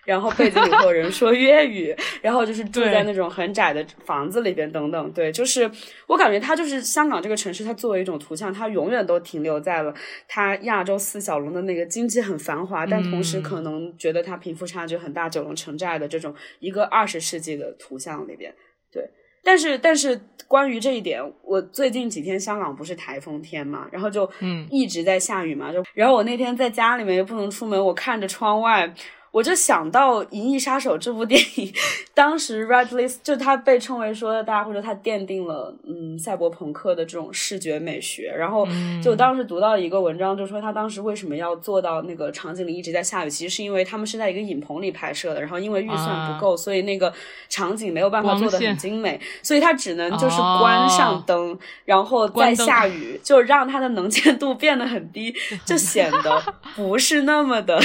[0.06, 5.70] 然后被子里头人说 粤语，然后就是住在那种很窄的房子里边等等，对，就是
[6.08, 9.94] 我感觉它就是香港这个城市，它作为一种图像，它永远都停留在了
[10.28, 18.54] 它亚洲四小龙的那个经济很繁华，但同时可能觉得它贫富差距很大，九龙城寨的这种一个二十世纪的图像里边，
[18.92, 19.08] 对。
[19.44, 28.92] 但是但是关于这一点，我最近几天香港不是台风天嘛，然后就嗯一直在下雨嘛，就然后我那天在家里面又不能出门，我看着窗外。
[29.32, 31.74] 我就想到《银翼杀手》这部电影，
[32.14, 38.34] 当时 Radley 就他被称为说，大家会说他奠定了嗯赛博朋克的这种视觉美学。
[38.38, 38.68] 然后
[39.02, 47.14] 就当时读到一个文章，就说他当时为什么要做到那个场景里一直在下雨，其实是因为他们是在一个影棚里拍摄的，然后因为预算不够，所以那个
[47.48, 56.44] 场景没有办法做的很精美，所以他只能就是关上灯，然后再下雨，就让它的能见度变得很低，就显得
[56.76, 57.82] 不是那么的。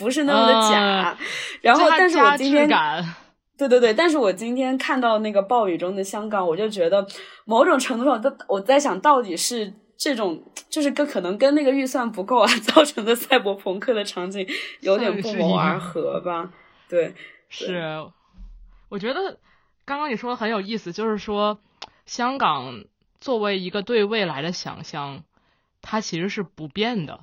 [0.00, 1.16] 不是那么的假，
[1.62, 2.68] 然后，但是我今天，
[3.56, 7.06] 对对对，但是我今天看到那个暴雨中的香港，我就觉得
[7.44, 14.46] 某种程度上，我我在想到底是这种，就是跟可能跟那个预算不够啊 造成的赛博朋克的场景
[14.80, 16.50] 有点不谋而合吧？
[16.88, 17.14] 对，
[17.50, 17.78] 是，
[18.88, 19.38] 我觉得
[19.84, 21.58] 刚刚你说的很有意思，就是说
[22.06, 22.84] 香港
[23.20, 25.22] 作为一个对未来的想象，
[25.82, 27.20] 它其实是不变的。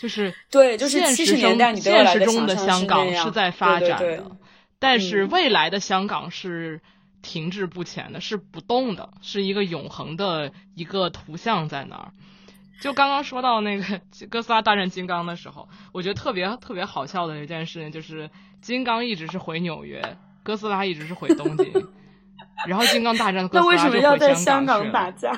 [0.00, 4.30] 就是对，就是现实中现实中的香港是在发展的，
[4.78, 6.80] 但是未来的香港是
[7.20, 12.12] 停滞不前的，是不动的，是一个永恒的一个图像在那儿。
[12.80, 18.30] 就刚刚说到那个哥斯拉大战金刚的时候，我觉得特别特别好笑的一件事情就是，
[18.62, 20.00] 金刚一直是回纽约，
[20.44, 21.72] 哥斯拉一直是回东京，
[22.68, 25.32] 然后金刚大战哥斯拉就什么要在回香港打架？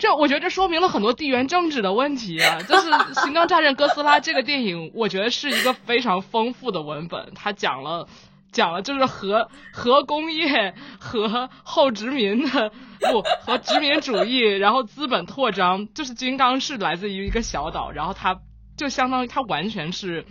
[0.00, 2.60] 这我觉得这说明了很多地缘政治的问题啊！
[2.66, 2.90] 就是
[3.22, 8.08] 《金刚大战哥斯拉》这个电影，我觉得是一个非常丰富的文本，它讲了
[8.50, 18.40] 讲了就是核核工业和后殖民的不和殖民主义，然后资本扩张，就是金刚是来自于一个小岛，然后它
[18.76, 20.24] 就相当于它完全是。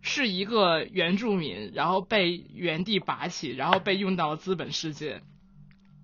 [0.00, 5.22] 是一个原住民，然后被原地拔起，然后被用到了资本世界。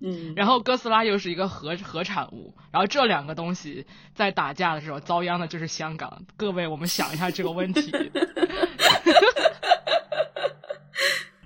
[0.05, 6.21] 嗯，然后哥斯拉又是一个核核产物，然后这两个东西在打架的时候遭殃的就是香港。
[6.37, 7.91] 各位，我们想一下这个问题。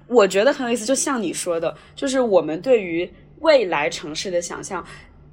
[0.08, 4.86] 我觉得很有意思，就像你说的，就是我们对于未来城市的想象。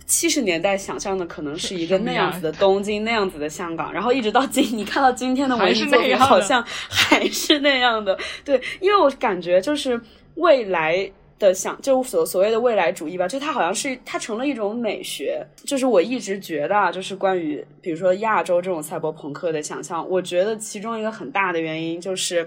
[0.09, 8.17] 七十年代想象的可能是一个那样子的东京，那样子的香港，然后一直到今，你看到今天的文艺作品，好像还是那样的。
[8.45, 10.01] 对，因为我感觉就是
[10.37, 15.47] 未来的想，就所所谓的未来主义吧，就它好像是它成了一种美学。
[15.65, 22.47] 就是我一直觉得，啊，就是关于比如说亚洲这种赛博朋克的想象，我觉得其中一个很大的原因就是，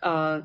[0.00, 0.42] 呃。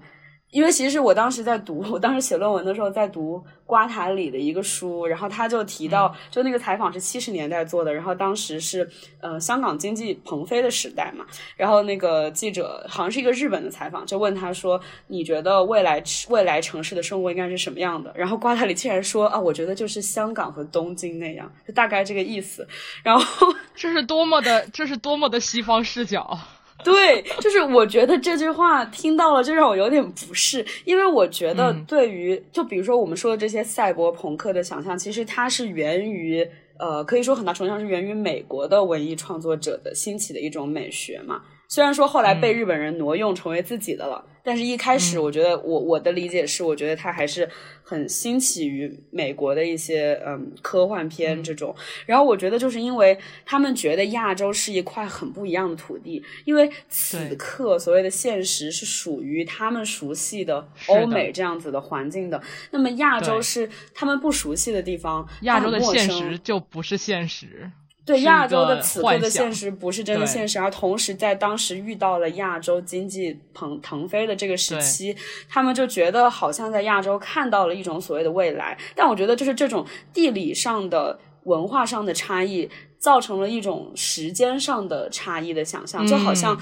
[0.51, 8.87] 因为其实我当时在读，我当时写论文的时候在读瓜塔里的一个书，然后他就提到，就那个采访是七十年代做的，然后当时是
[9.21, 22.67] 呃香港经济腾飞的时代嘛，然后那个记者好像是一个日本的采访，就问他说：“你觉得未来未来城市的生活应该是什么样的？”然后瓜塔里竟然说：“啊，我觉得就是香港和东京那样，就大概这个意思。”
[23.03, 26.37] 然后这是多么的，这是多么的西方视角。
[26.83, 36.47] 对，就是我觉得这句话听到了就让我有点不适，因为我觉得对于就比如说我们说的这些赛博朋克的想象，其实它是源于
[36.79, 41.41] 呃，可以说很大程度上是源于美国的文艺创作者的兴起的一种美学嘛。
[41.67, 47.47] 虽然说后来被日本人挪用成为自己的了，但是一开始我觉得我我的理解是，我觉得它还是
[47.83, 51.75] 很兴起于美国的一些嗯科幻片这种。
[52.05, 67.71] 然后我觉得就是因为他们觉得亚洲是一块很不一样的土地，因为此刻所谓的现实是属于他们熟悉的欧美这样子的环境的，那么亚洲是他们不熟悉的地方，亚洲的现实就不是现实。
[68.03, 75.15] 对亚洲的此刻的现实不是真的现实，而同时在当时遇到了亚洲经济腾腾飞的这个时期，
[75.47, 78.75] 他们就觉得好像在亚洲看到了一种所谓的未来。
[78.95, 86.59] 但我觉得就是这种地理上的、文化上的差异，造成了一种时间上的差异的想象，就好像，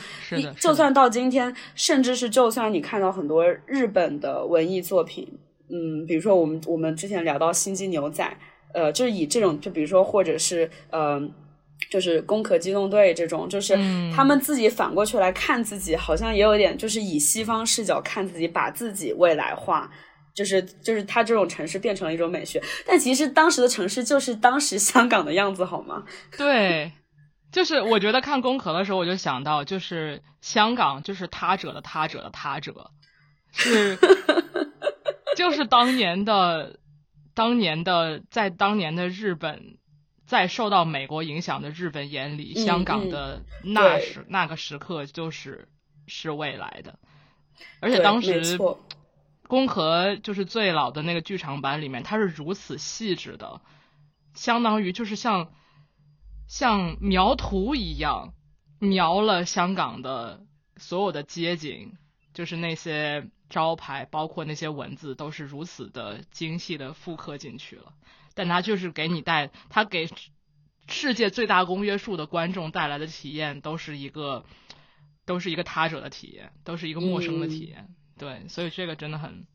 [0.60, 5.25] 就算到今天，甚至是就算你看到很多日本的文艺作品，
[5.69, 8.25] 嗯，比如说我们我们之前聊到《心机牛仔》。
[8.73, 11.19] 呃，就是以这种，就比如说，或者是呃，
[11.89, 13.75] 就是《攻壳机动队》这种，就是
[14.15, 19.89] 他们自己反过去来看自己，好像也有点，就是以西方视角看自己，把自己未来化，
[20.36, 22.62] 就是就是他这种城市变成了一种美学。
[22.86, 26.03] 但其实当时的城市就是当时香港的样子，好吗？
[26.38, 26.91] 对，
[27.51, 32.91] 就是我觉得看《攻壳》的时候，我就想到，就是香港就是他者的他者的他者，
[33.51, 33.97] 是
[35.36, 36.77] 就是当年的。
[37.33, 39.77] 当年的，在当年的日本，
[40.25, 45.69] 在受到美国影响的日本眼里，香港的那时那个时刻就是
[46.07, 46.99] 是未来的。
[47.79, 48.57] 而且当时
[49.47, 53.61] 《宫和》就是最老的那个剧场版里面，它是如此细致的，
[54.33, 55.51] 相当于就是像
[56.47, 58.33] 像描图一样
[58.79, 60.41] 描了香港的
[60.77, 61.93] 所有的街景，
[62.33, 63.29] 就是那些。
[63.49, 67.93] 招牌包括那些文字都是如此的精细的复刻进去了，
[68.35, 70.07] 但它就是给你带，它给
[70.88, 74.45] 世界最大公约数的观众带来的体验都是一个，
[75.25, 77.88] 都是一个他者的体验，都是一个陌生的体验。
[78.17, 79.45] 对，所以这个真的很，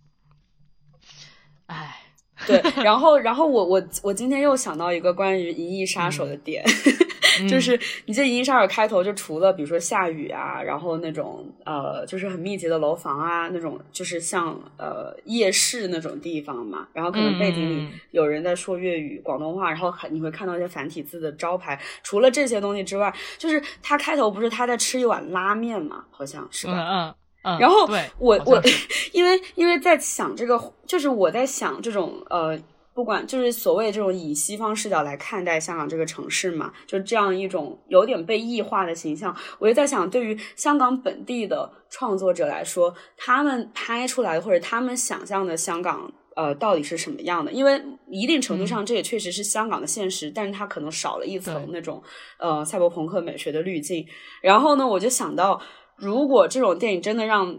[1.67, 2.01] 唉，
[2.47, 6.65] 对， 然后，然后我我我今天又想到一个关于《银翼杀手》的点。
[7.49, 21.81] 就是你这《银翼杀手》开头就除了比如说下雨啊，然后那种呃，就是很密集的楼房啊，那种就是像呃夜市那种地方嘛，然后可能背景里有人在说粤语、广东话，然后你会看到一些繁体字的招牌。
[22.03, 26.75] 除了这些东西之外，就是他开头不是他在吃一碗拉面嘛，好像是吧？
[26.75, 27.15] 嗯
[27.45, 27.59] 嗯。
[27.59, 27.87] 然后
[28.19, 28.63] 我我
[29.13, 32.59] 因为因为在想这个，就是我在想这种呃。
[32.95, 47.51] 不管就是所谓这种以西方视角来看待香港这个城市嘛，就这样一种有点被异化的形象，我就在想，对于香港本地的创作者来说，他们拍出来的或者他们想象的香港，呃，到底是什么样的？
[47.51, 52.01] 因为一定程度上，这也确实是香港的现实，但是它可能少了一层那种
[52.39, 54.07] 呃赛博朋克美学的滤镜。
[54.41, 55.61] 然后呢，我就想到，
[55.97, 57.59] 如果这种电影真的让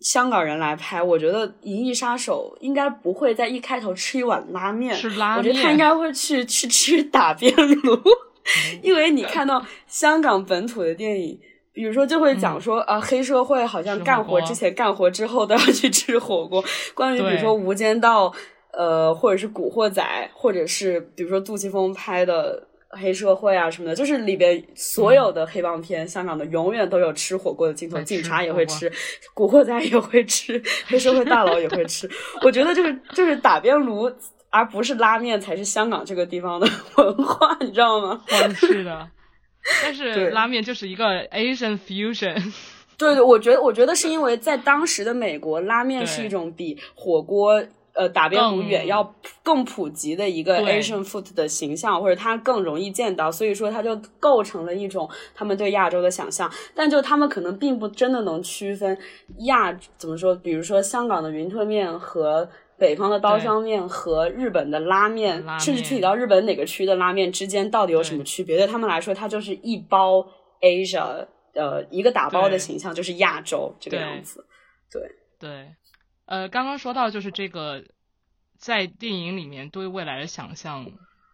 [0.00, 7.98] 香港人来拍，我觉得《银翼杀手》应该不会在一开头吃一碗拉面，吃拉面，我觉得他应该会去去吃打边炉，
[8.82, 11.40] 因为你看到香港本土的电影。
[11.72, 16.64] 比如说，就会讲说啊，黑社会好像干活之前、干活之后都要去吃火锅。
[16.94, 18.28] 关于比如说《无间道》，
[18.70, 20.00] 呃，或者是《古惑仔》，
[20.38, 22.64] 或者是比如说杜琪峰拍的
[22.94, 28.90] 黑社会啊什么的，就是里边所有的黑帮片，香港的永远都有吃火锅的镜头，警察也会吃，
[29.34, 32.08] 古惑仔也会吃， 黑社会大佬也会吃。
[32.42, 34.10] 我觉得就是就是打边炉，
[34.50, 36.66] 而不是拉面，才是香港这个地方的
[36.96, 38.22] 文化，你知道吗？
[38.54, 39.08] 是的。
[39.82, 42.34] 但是拉面就是一个 Asian fusion，
[42.98, 47.64] 对对，我觉得我觉得是因为在当时的美国，拉面是一种比火锅
[47.94, 56.50] 呃打边炉远要更普及的一个 Asian food 的形象，或者它更容易见到，所以说它就构成了一种他们对亚洲的想象。
[56.74, 58.98] 但就他们可能并不真的能区分
[59.46, 62.48] 亚怎么说，比如说香港的云吞面和。
[62.76, 68.56] 北方的刀削面和日本的拉面，甚至具体到日本哪个区的拉面之间到底有什么区别？
[68.56, 70.26] 对他们来说，它就是一包
[70.60, 71.24] Asia，
[71.54, 74.44] 呃，一个打包的形象就是亚洲这个样子。
[74.90, 75.02] 对
[75.38, 75.68] 对，
[76.26, 77.84] 呃，刚刚说到就是这个，
[78.56, 80.90] 在电影里面对未来的想象，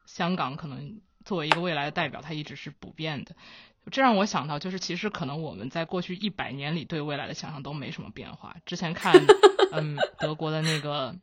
[0.07, 3.35] 香港可能作为一个未来的代表，它一直是不变的。
[3.91, 8.57] 这让我想到，就是其实可能我们在过去一百年里对未来的想象都没什么变化。
[8.67, 9.15] 之前看，
[9.73, 11.17] 嗯，德国的那个。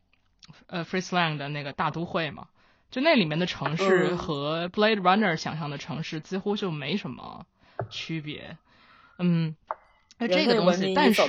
[0.66, 2.48] 呃，Friesland 的那个大都会嘛，
[2.90, 7.44] 就那里面的城市和 Blade Runner 想象的城市几乎就没什么
[7.90, 8.56] 区别。
[9.18, 9.54] 嗯，
[10.16, 11.22] 那这个东西，但是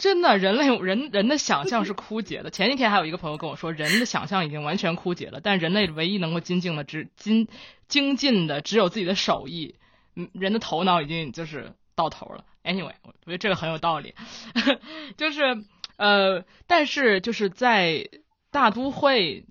[0.00, 2.50] 真的，人类人人的想象是 枯竭的。
[2.50, 7.46] 前几天还有一个朋友跟我说，人的想象已经完全枯竭了，但人类唯一能够精进的只精
[7.86, 9.76] 精进的只有自己的手艺。
[10.16, 12.44] 嗯，人的头脑已经就是到头了。
[12.64, 14.14] Anyway，我觉得这个很有道理，
[15.16, 15.64] 就是。
[15.96, 18.08] 呃，但是就是在
[18.50, 19.44] 大都会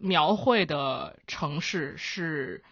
[0.00, 2.64] 描绘的城市是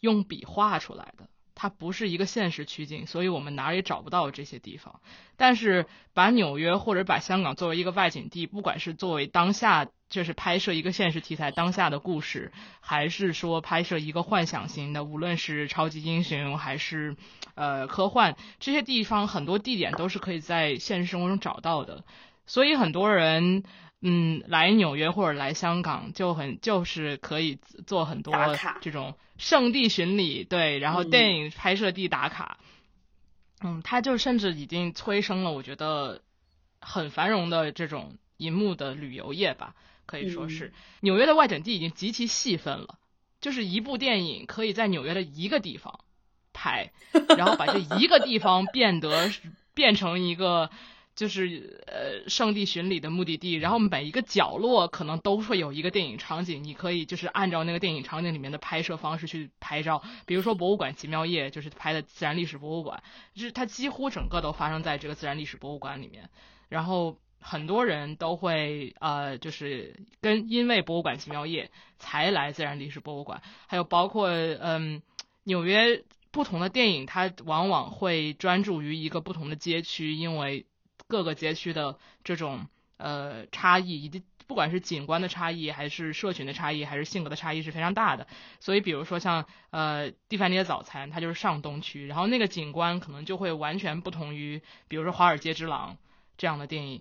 [0.00, 5.00] 用笔画出来的，它不是一个现实取景，所以我们哪儿也找不到这些地方。
[5.36, 17.16] 但是把纽约或者把香港作为一个外景地，不管是作为当下就是拍摄一个现实题材当下的故事，还是说拍摄一个幻想型的，无论是超级英雄还是
[17.54, 22.04] 呃科幻，这些地方很多地点都是可以在现实生活中找到的。
[22.46, 23.64] 所以很多人，
[24.06, 28.34] 嗯，来纽约或者来香港就很就是可以做很多
[28.82, 32.58] 这种圣地巡礼，对，然后电影拍摄地打卡，
[33.62, 36.20] 嗯，他就甚至已经催生了我觉得
[36.82, 39.74] 很繁荣的这种银幕的旅游业吧，
[40.04, 42.98] 可以说是纽约的外景地已经极其细分了，
[43.40, 46.00] 就是一部电影可以在纽约的一个地方
[46.52, 46.92] 拍，
[47.38, 49.30] 然后把这一个地方变得
[49.72, 50.70] 变成一个。
[51.14, 60.02] 就是呃，圣地巡礼的目的地，然后每一个角落可能都会有一个电影场景，你可以就是按照那个电影场景里面的拍摄方式去拍照。
[60.26, 63.00] 比如说博物馆奇妙夜，就是拍的自然历史博物馆，
[63.32, 66.30] 就是它几乎整个都发生在这个自然历史博物馆里面。
[66.68, 73.40] 然后很多人都会呃，就是跟因为博物馆奇妙夜才来自然历史博物馆。
[73.68, 75.00] 还有包括嗯，
[75.44, 76.02] 纽约
[76.32, 80.66] 不同的电影，它往往会专注于一个不同的街区，因为。
[81.08, 88.26] 各个街区的这种呃差异，以及不管是景观的差异，还是社群的差异，还是性格的差异是非常大的。
[88.60, 95.92] 所以，比如说像呃《蒂凡尼的早餐》，它就是上东区，然后那个景观可能就会完全不同于，比如说《华尔街之狼》
[96.36, 97.00] 这样的电影。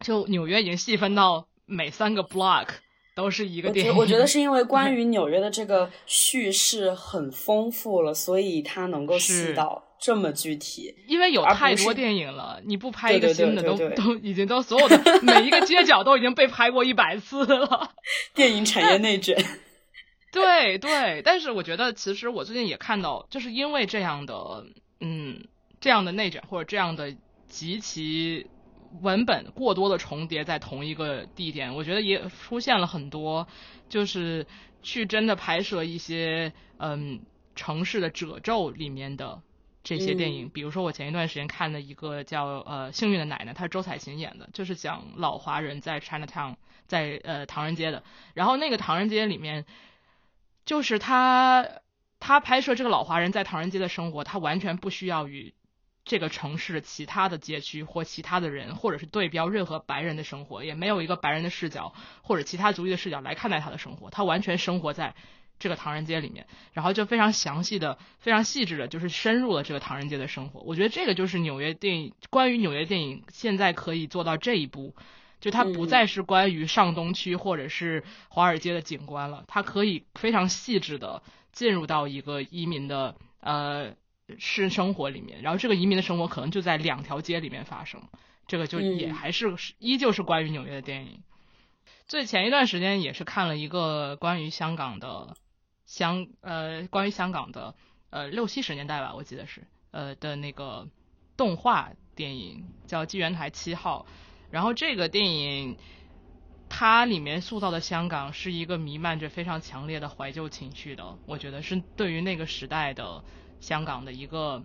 [0.00, 2.68] 就纽约已经细分到每三个 block
[3.14, 3.96] 都是一个电影。
[3.96, 9.83] 我觉得是因为 关于纽约的这个叙事很丰富了，所以它能够细到。
[10.04, 17.90] 这么具体，因为有太多电影了，你不拍一个新的，都都已经都所有的每一个街角都已经被拍过一百次了。
[18.36, 19.42] 电影产业内卷，
[20.30, 21.22] 对对。
[21.24, 24.66] 但是我觉得，其实我最近也看到，就是因为这样的，
[25.00, 25.48] 嗯，
[25.80, 27.16] 这样的内卷或者这样的
[27.48, 28.46] 极其
[29.00, 33.48] 文本过多的重叠在同一个地点，我觉得也出现了很多，
[33.88, 34.46] 就是
[34.82, 37.22] 去真的拍摄一些嗯
[37.54, 39.40] 城市的褶皱里面的。
[39.84, 46.56] 这些电影，比如说我前一段时间看的一个叫呃《幸运的奶奶》，她是周采芹演的，就是讲老华人在 Chinatown，
[46.86, 48.02] 在呃唐人街的。
[48.32, 49.66] 然后那个唐人街里面，
[50.64, 51.68] 就是他
[52.18, 55.52] 他拍摄这个老华人在唐人街的生活，他完全不需要与
[56.06, 65.14] 这个城市其他的街区或其他的人，或者是对标任何白人的生活，也没有一个白人的视角或者其他族裔的视角来看待他的生活，他完全生活在
[65.58, 70.60] 这个唐人街里面，然后就非常详细的、非常细致的，就是深入了这个唐人街的生活。
[70.60, 74.94] 我觉得这个就是纽约电影，关于纽约电影现在可以做到这一步，
[75.40, 83.94] 就它不再是关于上东区或者是华尔街的景观了，它可以非常细致的进入到一个移民的呃
[84.38, 88.02] 是生活里面，然后这个移民的生活可能就在两条街里面发生，
[88.46, 91.22] 这个就也还是依旧是关于纽约的电影。
[92.06, 95.36] 最前一段时间也是看了一个关于香港的。
[95.86, 97.74] 香呃，关于香港的
[98.10, 100.88] 呃六七十年代吧，我记得是呃的那个
[101.36, 104.06] 动画电影叫《纪元台七号》，
[104.50, 105.76] 然后这个电影
[106.68, 113.22] 它里面塑造的香港是一个弥漫着非常强烈的怀旧情绪的，我觉得是对于那个时代的
[113.60, 114.62] 香港的一个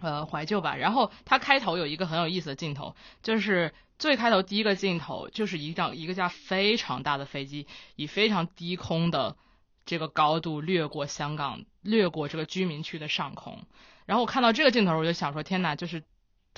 [0.00, 0.76] 呃怀旧吧。
[0.76, 9.36] 然后它开头有一个很有意思的镜头，就是最开头第一个镜头就是一架一个架非常大的飞机以非常低空的。
[9.86, 13.64] 这个高度掠过香港，掠过这个居民区的上空。
[14.04, 15.74] 然后我看到这个镜头，我就想说：天哪！
[15.76, 16.00] 就是《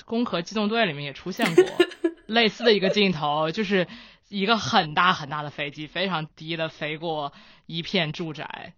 [0.05, 1.63] 攻壳机动队》里面也出现过
[2.27, 3.87] 类似的一个镜头，就是
[4.27, 7.33] 一个很大很大的飞机，非常低的飞过
[7.65, 8.73] 一片住宅。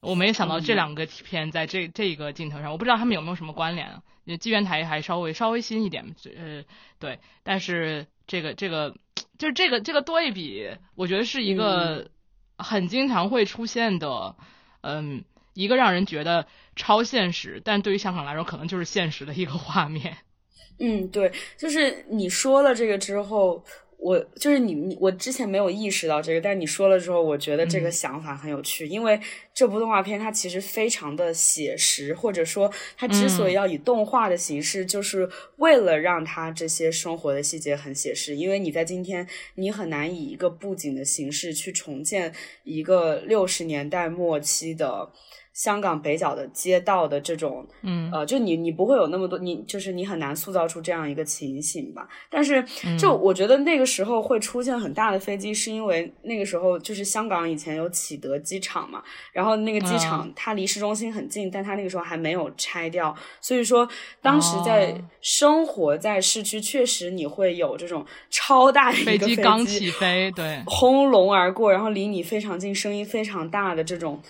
[0.00, 4.02] 我没想到这两个片在这这个镜头上，我不知道他们有没有什么关联。
[4.40, 6.64] 机缘台还稍微稍微新一点，呃，
[6.98, 7.20] 对。
[7.44, 8.96] 但是这个这个
[9.38, 12.10] 就是这个这个对比，我觉得是一个。
[12.58, 14.34] 很经常会出现的，
[14.82, 20.16] 嗯，一个让人觉得超现实，但对于香港来说，可能就是现实的一个画面。
[20.78, 23.64] 嗯，对，就是你说了这个之后。
[23.98, 28.86] 我就是你，你我之前没有意识到这个，但你说了之后，我觉得这个想法很有趣。
[28.86, 29.20] 因为
[29.52, 38.36] 这部动画片它其实非常的写实，或者说它之所以要以动画的形式，就是为了让它这些生活的细节很写实。
[38.36, 39.26] 因为你在今天，
[39.56, 42.32] 你很难以一个布景的形式去重建
[42.64, 45.10] 一个六十年代末期的。
[45.56, 52.06] 香港北角的街道的这种，嗯，呃，就你你不会有那么多，你就是你很难塑造出这样一个情形吧。
[52.28, 52.62] 但是，
[52.98, 59.02] 就我觉得那个时候会出现很大的飞机，是因为那个时候就是香港以前有启德机场嘛，
[59.32, 63.88] 然后那个机场它离市中心很近，但它那个时候还没有拆掉，所以说
[64.20, 74.20] 当时在生活在市区，确实你会有这种超大的一个飞机刚起飞，对，轰隆而过，然后离你非常近，声音非常大的这种。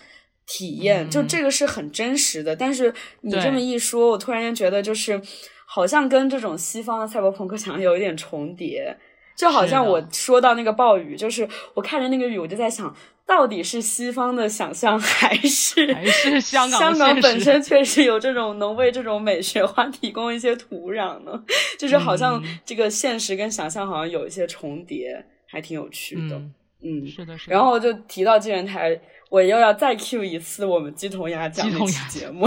[0.47, 5.21] 体验就这个是很真实的，但是你这么一说，我突然间觉得就是
[5.67, 8.97] 好像跟这种西方的赛博朋克想有一点重叠，
[9.37, 12.95] 就好像我说到那个暴雨，就是我看着那个雨，我就在想
[13.27, 21.43] 到底是西方的想象还是还是香港香港本身确实有这种能为这种美学化提供一些土壤呢？
[21.77, 26.41] 就是好像这个现实跟想象好像有一些重叠，还挺有趣的。
[26.85, 27.53] 嗯，是的，是的。
[27.53, 29.01] 然后就提到纪元台。
[29.29, 32.47] 我又要再 Q 一次我们鸡同鸭讲那期节目，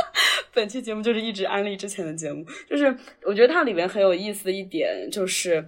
[0.52, 5.64] 本期节目就是一直安利之前的节目，就是我觉得它里面很有意思的一点就是，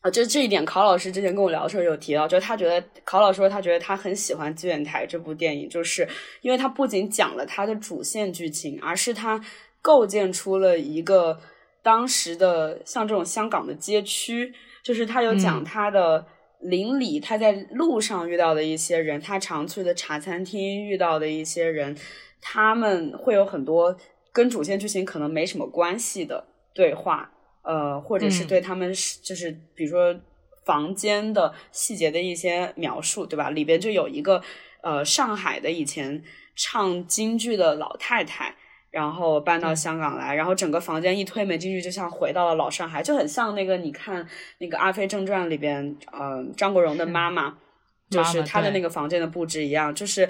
[0.00, 6.06] 啊，就这一点，考老师之前跟我聊的时候有提到，就是他觉得考老师说他觉得他很喜欢《纪元台》这部电影，就是
[6.42, 9.40] 因为他不仅讲了他的主线剧情，而是他
[9.82, 11.38] 构建出了一个
[11.82, 14.52] 当时的像这种香港的街区，
[14.84, 16.24] 就是他有讲他的。
[16.60, 21.96] 邻里，他在路上遇到的一些人，他常去的茶餐厅遇到的一些人，
[22.40, 23.96] 他们会有很多
[24.32, 27.30] 跟主线剧情可能没什么关系的对话，
[27.62, 28.92] 呃，或者是对他们
[29.22, 30.14] 就是比如说
[30.64, 33.50] 房间的细节的一些描述，对吧？
[33.50, 34.42] 里边就有一个
[34.82, 36.22] 呃上海的以前
[36.54, 38.54] 唱京剧的老太太。
[38.90, 44.26] 然后搬到香港来，然后整个房间一推门进去，就像回到了老上海，就很像那个你看
[44.58, 47.56] 那个《阿飞正传》里边，呃，张国荣的妈妈，
[48.10, 50.28] 就是他的那个房间的布置一样，就是。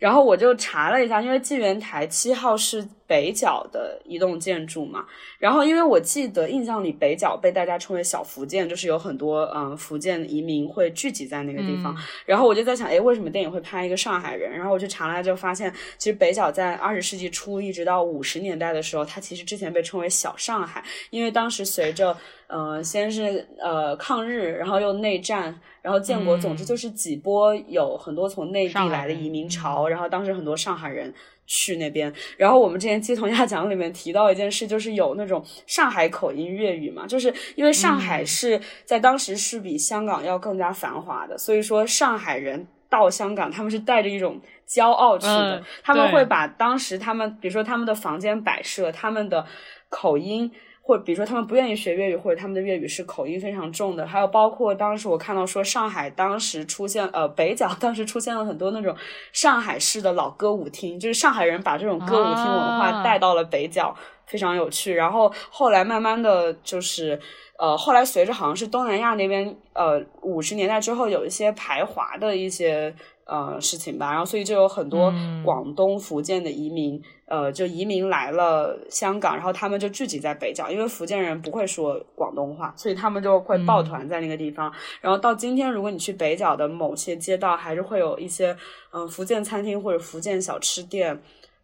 [0.00, 5.04] 然后我就查了一下，因为纪元台七号是北角的一栋建筑嘛。
[5.38, 11.94] 然后因为我记得印象里北角被大家称为小福建，就是有很多嗯福建移民会聚集在那个地方。
[12.24, 14.50] 然后我就在想，哎，为什么电影会拍一个上海人？
[14.50, 25.60] 然后我去查了下，就发现其实北角在二十世纪初一直到五十年代的时候，它其实之前被称为小上海，因为当时随着呃先是呃抗日，然后又内战。
[25.82, 31.12] 然后建国，总之就是几波有很多从内地来的移民潮，然后当时很多上海人
[31.46, 32.12] 去那边。
[32.36, 49.44] 然后我们之前鸡同鸭讲里面提到一件事，就是有那种上海口音粤语嘛，就是因为上海是在当时是比香港要更加繁华的，所以说上海人到香港，他们是带着一种骄傲去的，他们会把当时他们比如说他们的房间摆设，他们的
[49.88, 50.50] 口音。
[50.90, 54.04] 或比如说他们不愿意学粤语，或者他们的粤语是口音非常重的。
[54.04, 58.92] 还有包括当时我看到说上海当时出现呃北角当时出现了很多那种
[59.32, 63.94] 上海式的老歌舞厅，就是上海人把这种歌舞厅文化带到了北角，
[64.26, 64.92] 非常有趣。
[64.92, 67.20] 然后后来慢慢的就是
[67.56, 72.92] 呃后来随着好像是东南亚那边呃五十年代之后有一些排华的一些。
[73.30, 75.14] 呃，事情吧，然后所以就有很多
[75.44, 84.72] 广东、福建的移民，呃，就移民来了香港，然后他们就聚集在北角，因为福建人不会说广东话，所以他们就会抱团在那个地方。
[85.00, 88.56] 然后到今天，如果你去北角的某些街道，还是会有一些
[88.92, 91.16] 嗯福建餐厅或者福建小吃店，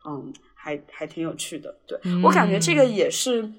[0.08, 1.74] 嗯，还还挺有趣的。
[1.84, 3.50] 对我感觉这个也是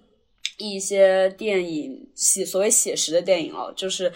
[0.58, 4.14] 一些电影写所谓写实的电影哦，就是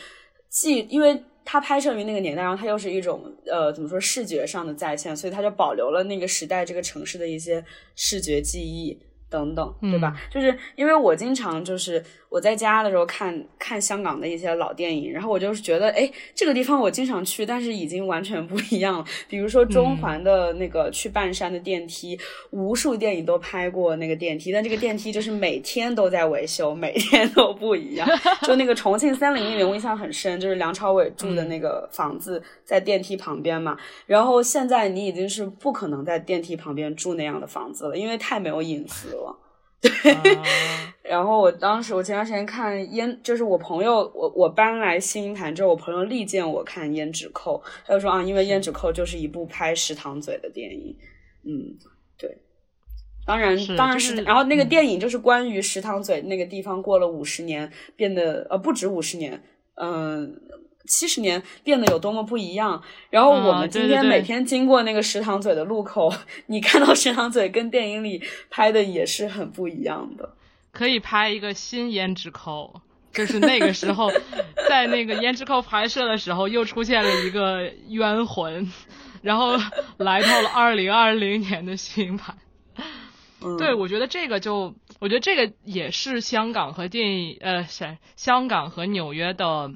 [0.48, 1.22] 既因为。
[1.44, 7.64] 它拍摄于那个年代，然后它又是一种呃，怎么说视觉上的再现，所以它就保留了那个时代这个城市的一些
[7.96, 10.20] 视觉记忆等等，对吧？
[10.30, 12.04] 就是因为我经常就是。
[12.32, 19.06] 我在家的时候看看香港的一些老电影，然后我就是觉得，哎，这个地方我经常去，但是已经完全不一样了。
[19.28, 22.18] 比如说中环的那个去半山的电梯，
[22.52, 28.08] 无数电影都拍过那个电梯，但这个电梯就是每天都在维修，每天都不一样。
[28.44, 33.78] 就那个重庆森林里面，我印象很深，就是梁朝伟住的那个房子在电梯旁边嘛。
[34.06, 39.38] 然后现在你已经是不可能在电梯旁边住那样的房子了，因为太没有隐私了。
[39.82, 39.92] 对，
[41.04, 50.96] 然后我当时我前段时间看胭，就是我朋友，我我搬来新盘之后，我朋友力荐我看《胭脂扣》，他就说啊，因为《胭脂扣》就是一部拍食堂嘴的电影，
[51.44, 51.76] 嗯，
[52.18, 52.38] 对，
[53.26, 59.44] 当然当然是，然后那个电影就是关于食堂嘴那个地方过了五十年变得呃不止五十年，
[59.76, 60.40] 嗯。
[60.88, 66.14] 七十年变得有多么不一样，然后我们今天每天经过那个食堂嘴的路口，
[66.48, 70.34] 你看到食堂嘴跟电影里拍的也是很不一样的。
[70.72, 74.12] 可以拍一个新胭脂扣，就是那个时候，
[74.70, 78.72] 在那个胭脂扣拍摄的时候，又出现了一个冤魂，
[79.22, 79.58] 然后
[79.98, 82.38] 来到了二零二零年的新版。
[83.58, 89.72] 对，我觉得这个就，我觉得这个也是香港和电影，呃，是香港和纽约的。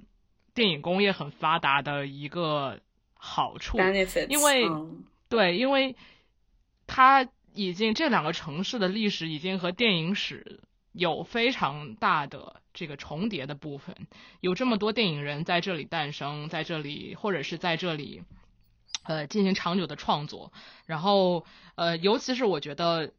[0.55, 2.79] 电影工业很发达的一个
[3.13, 3.77] 好处，
[4.29, 4.67] 因为
[5.29, 5.95] 对，因为
[6.87, 10.61] 它已经这两个城市的历史已经和电影史
[10.93, 14.07] 有非常大的这个重叠的部分，
[14.39, 18.23] 有这么多电影人在这里诞生，在这里或者是在这里
[19.03, 20.53] 呃进行长久的创作，
[20.85, 21.45] 然后
[21.75, 23.11] 呃，尤其是我觉得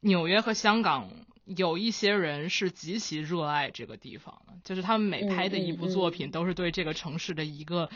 [0.00, 1.10] 纽约和香港。
[1.56, 7.90] 有一些人是极其热爱这个地方的，就是他们每拍的一部作品都是对这个城市的一个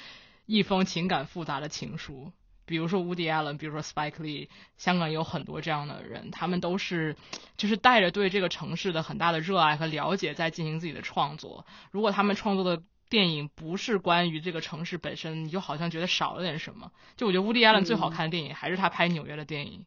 [0.46, 2.32] 一封情感复杂的情书。
[2.66, 7.14] 比如说 Woody Allen，比如说 Spike Lee，香港有很多这样的人，他们都是
[7.56, 11.64] 就是带着对这个城市的很大的热爱和了解在进行自己的创作。
[11.92, 16.90] 如果他们创作的电影不是关于这个城市本身，你就好像觉得少了点什么。
[17.16, 19.84] 就我觉得 Woody Allen 最好看的电影还是他拍纽约的电影。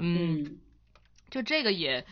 [0.00, 0.58] 嗯，
[1.30, 2.04] 就这个也。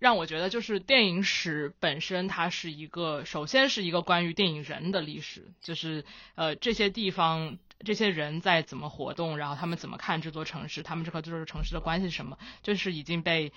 [0.00, 6.04] 让我觉得，就是电影史本身，它是一个，首先是一个关于电影人的历史，就是
[6.36, 13.52] 呃这些地方这些人在怎么活动，然后他们怎么看这座城市，他们这和这座城市的关系是什么，就是已经被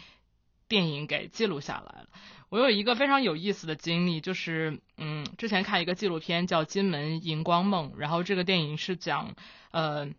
[0.67, 2.07] 电影给记录下来了。
[2.49, 9.35] 我有一个非常有意思的经历，就是嗯，之前看一个纪录片叫《金门荧光梦》，然后这个电影是讲
[9.69, 10.09] 呃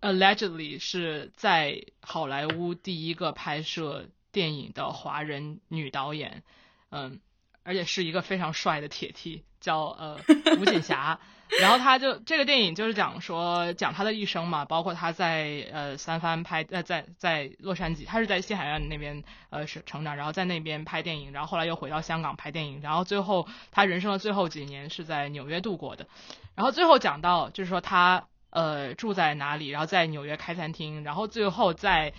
[0.00, 4.08] ，allegedly 是在好莱坞第一个拍摄。
[4.32, 6.42] 电影的华人女导演，
[6.90, 7.20] 嗯，
[7.62, 10.20] 而且是一个非常帅的铁梯叫呃
[10.60, 11.18] 吴锦霞。
[11.60, 26.06] 然后他就这个电影就是讲说讲他的一生嘛，包括他在呃三藩拍呃在在洛杉矶，他是在西海岸那边呃是成长，然后在那边拍电影，然后后来又回到香港拍电影，然后最后他人生的最后几年是在纽约度过的。
[26.54, 32.12] 然后最后讲到就是说他呃住在哪里，然后在纽约开餐厅，然后最后在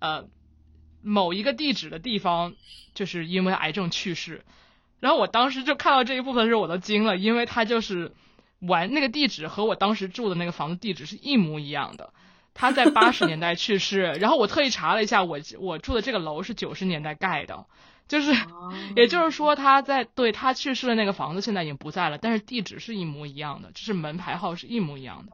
[0.00, 0.24] 呃。
[1.02, 2.54] 某一个地址的地方，
[2.94, 4.44] 就是因为癌症去世。
[5.00, 8.12] 然后我当时就看到这一部分的时候，我都惊了，因为他就是
[8.60, 12.12] 完那个地址和我当时住的那个房子地址是一模一样的。
[12.54, 17.64] 他在八十年代去世， 然后我特意查了一下，我我住的这个楼是九十年代盖的，
[18.06, 18.32] 就是
[18.94, 25.32] 也就是说他在对他去世的那个房子现在已经不在了，但是地址是一模一样的，就是门牌号是一模一样的。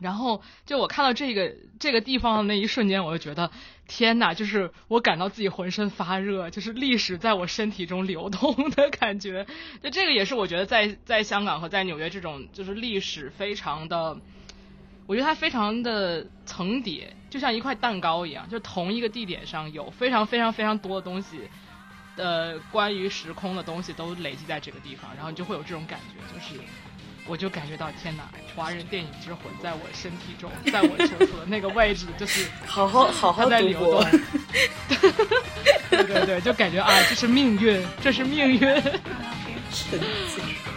[0.00, 3.50] 然后就我看到这个这个地方的那一瞬间，我就觉得
[3.86, 9.46] 天哪，就是我感到自己浑身发热，就是历史在我身体中流动的感觉。
[9.82, 14.18] 就这个也是我觉得在在香港和在纽约这种就是历史非常的，
[15.06, 21.40] 我觉得它非常的层叠，就像一块蛋糕一样，就同一个地点上有非常非常非常多的东西
[22.16, 26.60] 呃关于时空的东西都累积在这个地方，然后你就会有这种感觉，就是
[27.28, 28.24] 我就感觉到天哪，
[28.56, 34.02] 华人电影之魂在我身体中，在我所处的那个位置，就是 好好好好在流动。
[35.90, 38.60] 对对对，就感觉啊，这是命运，这是命运。
[39.70, 40.00] 神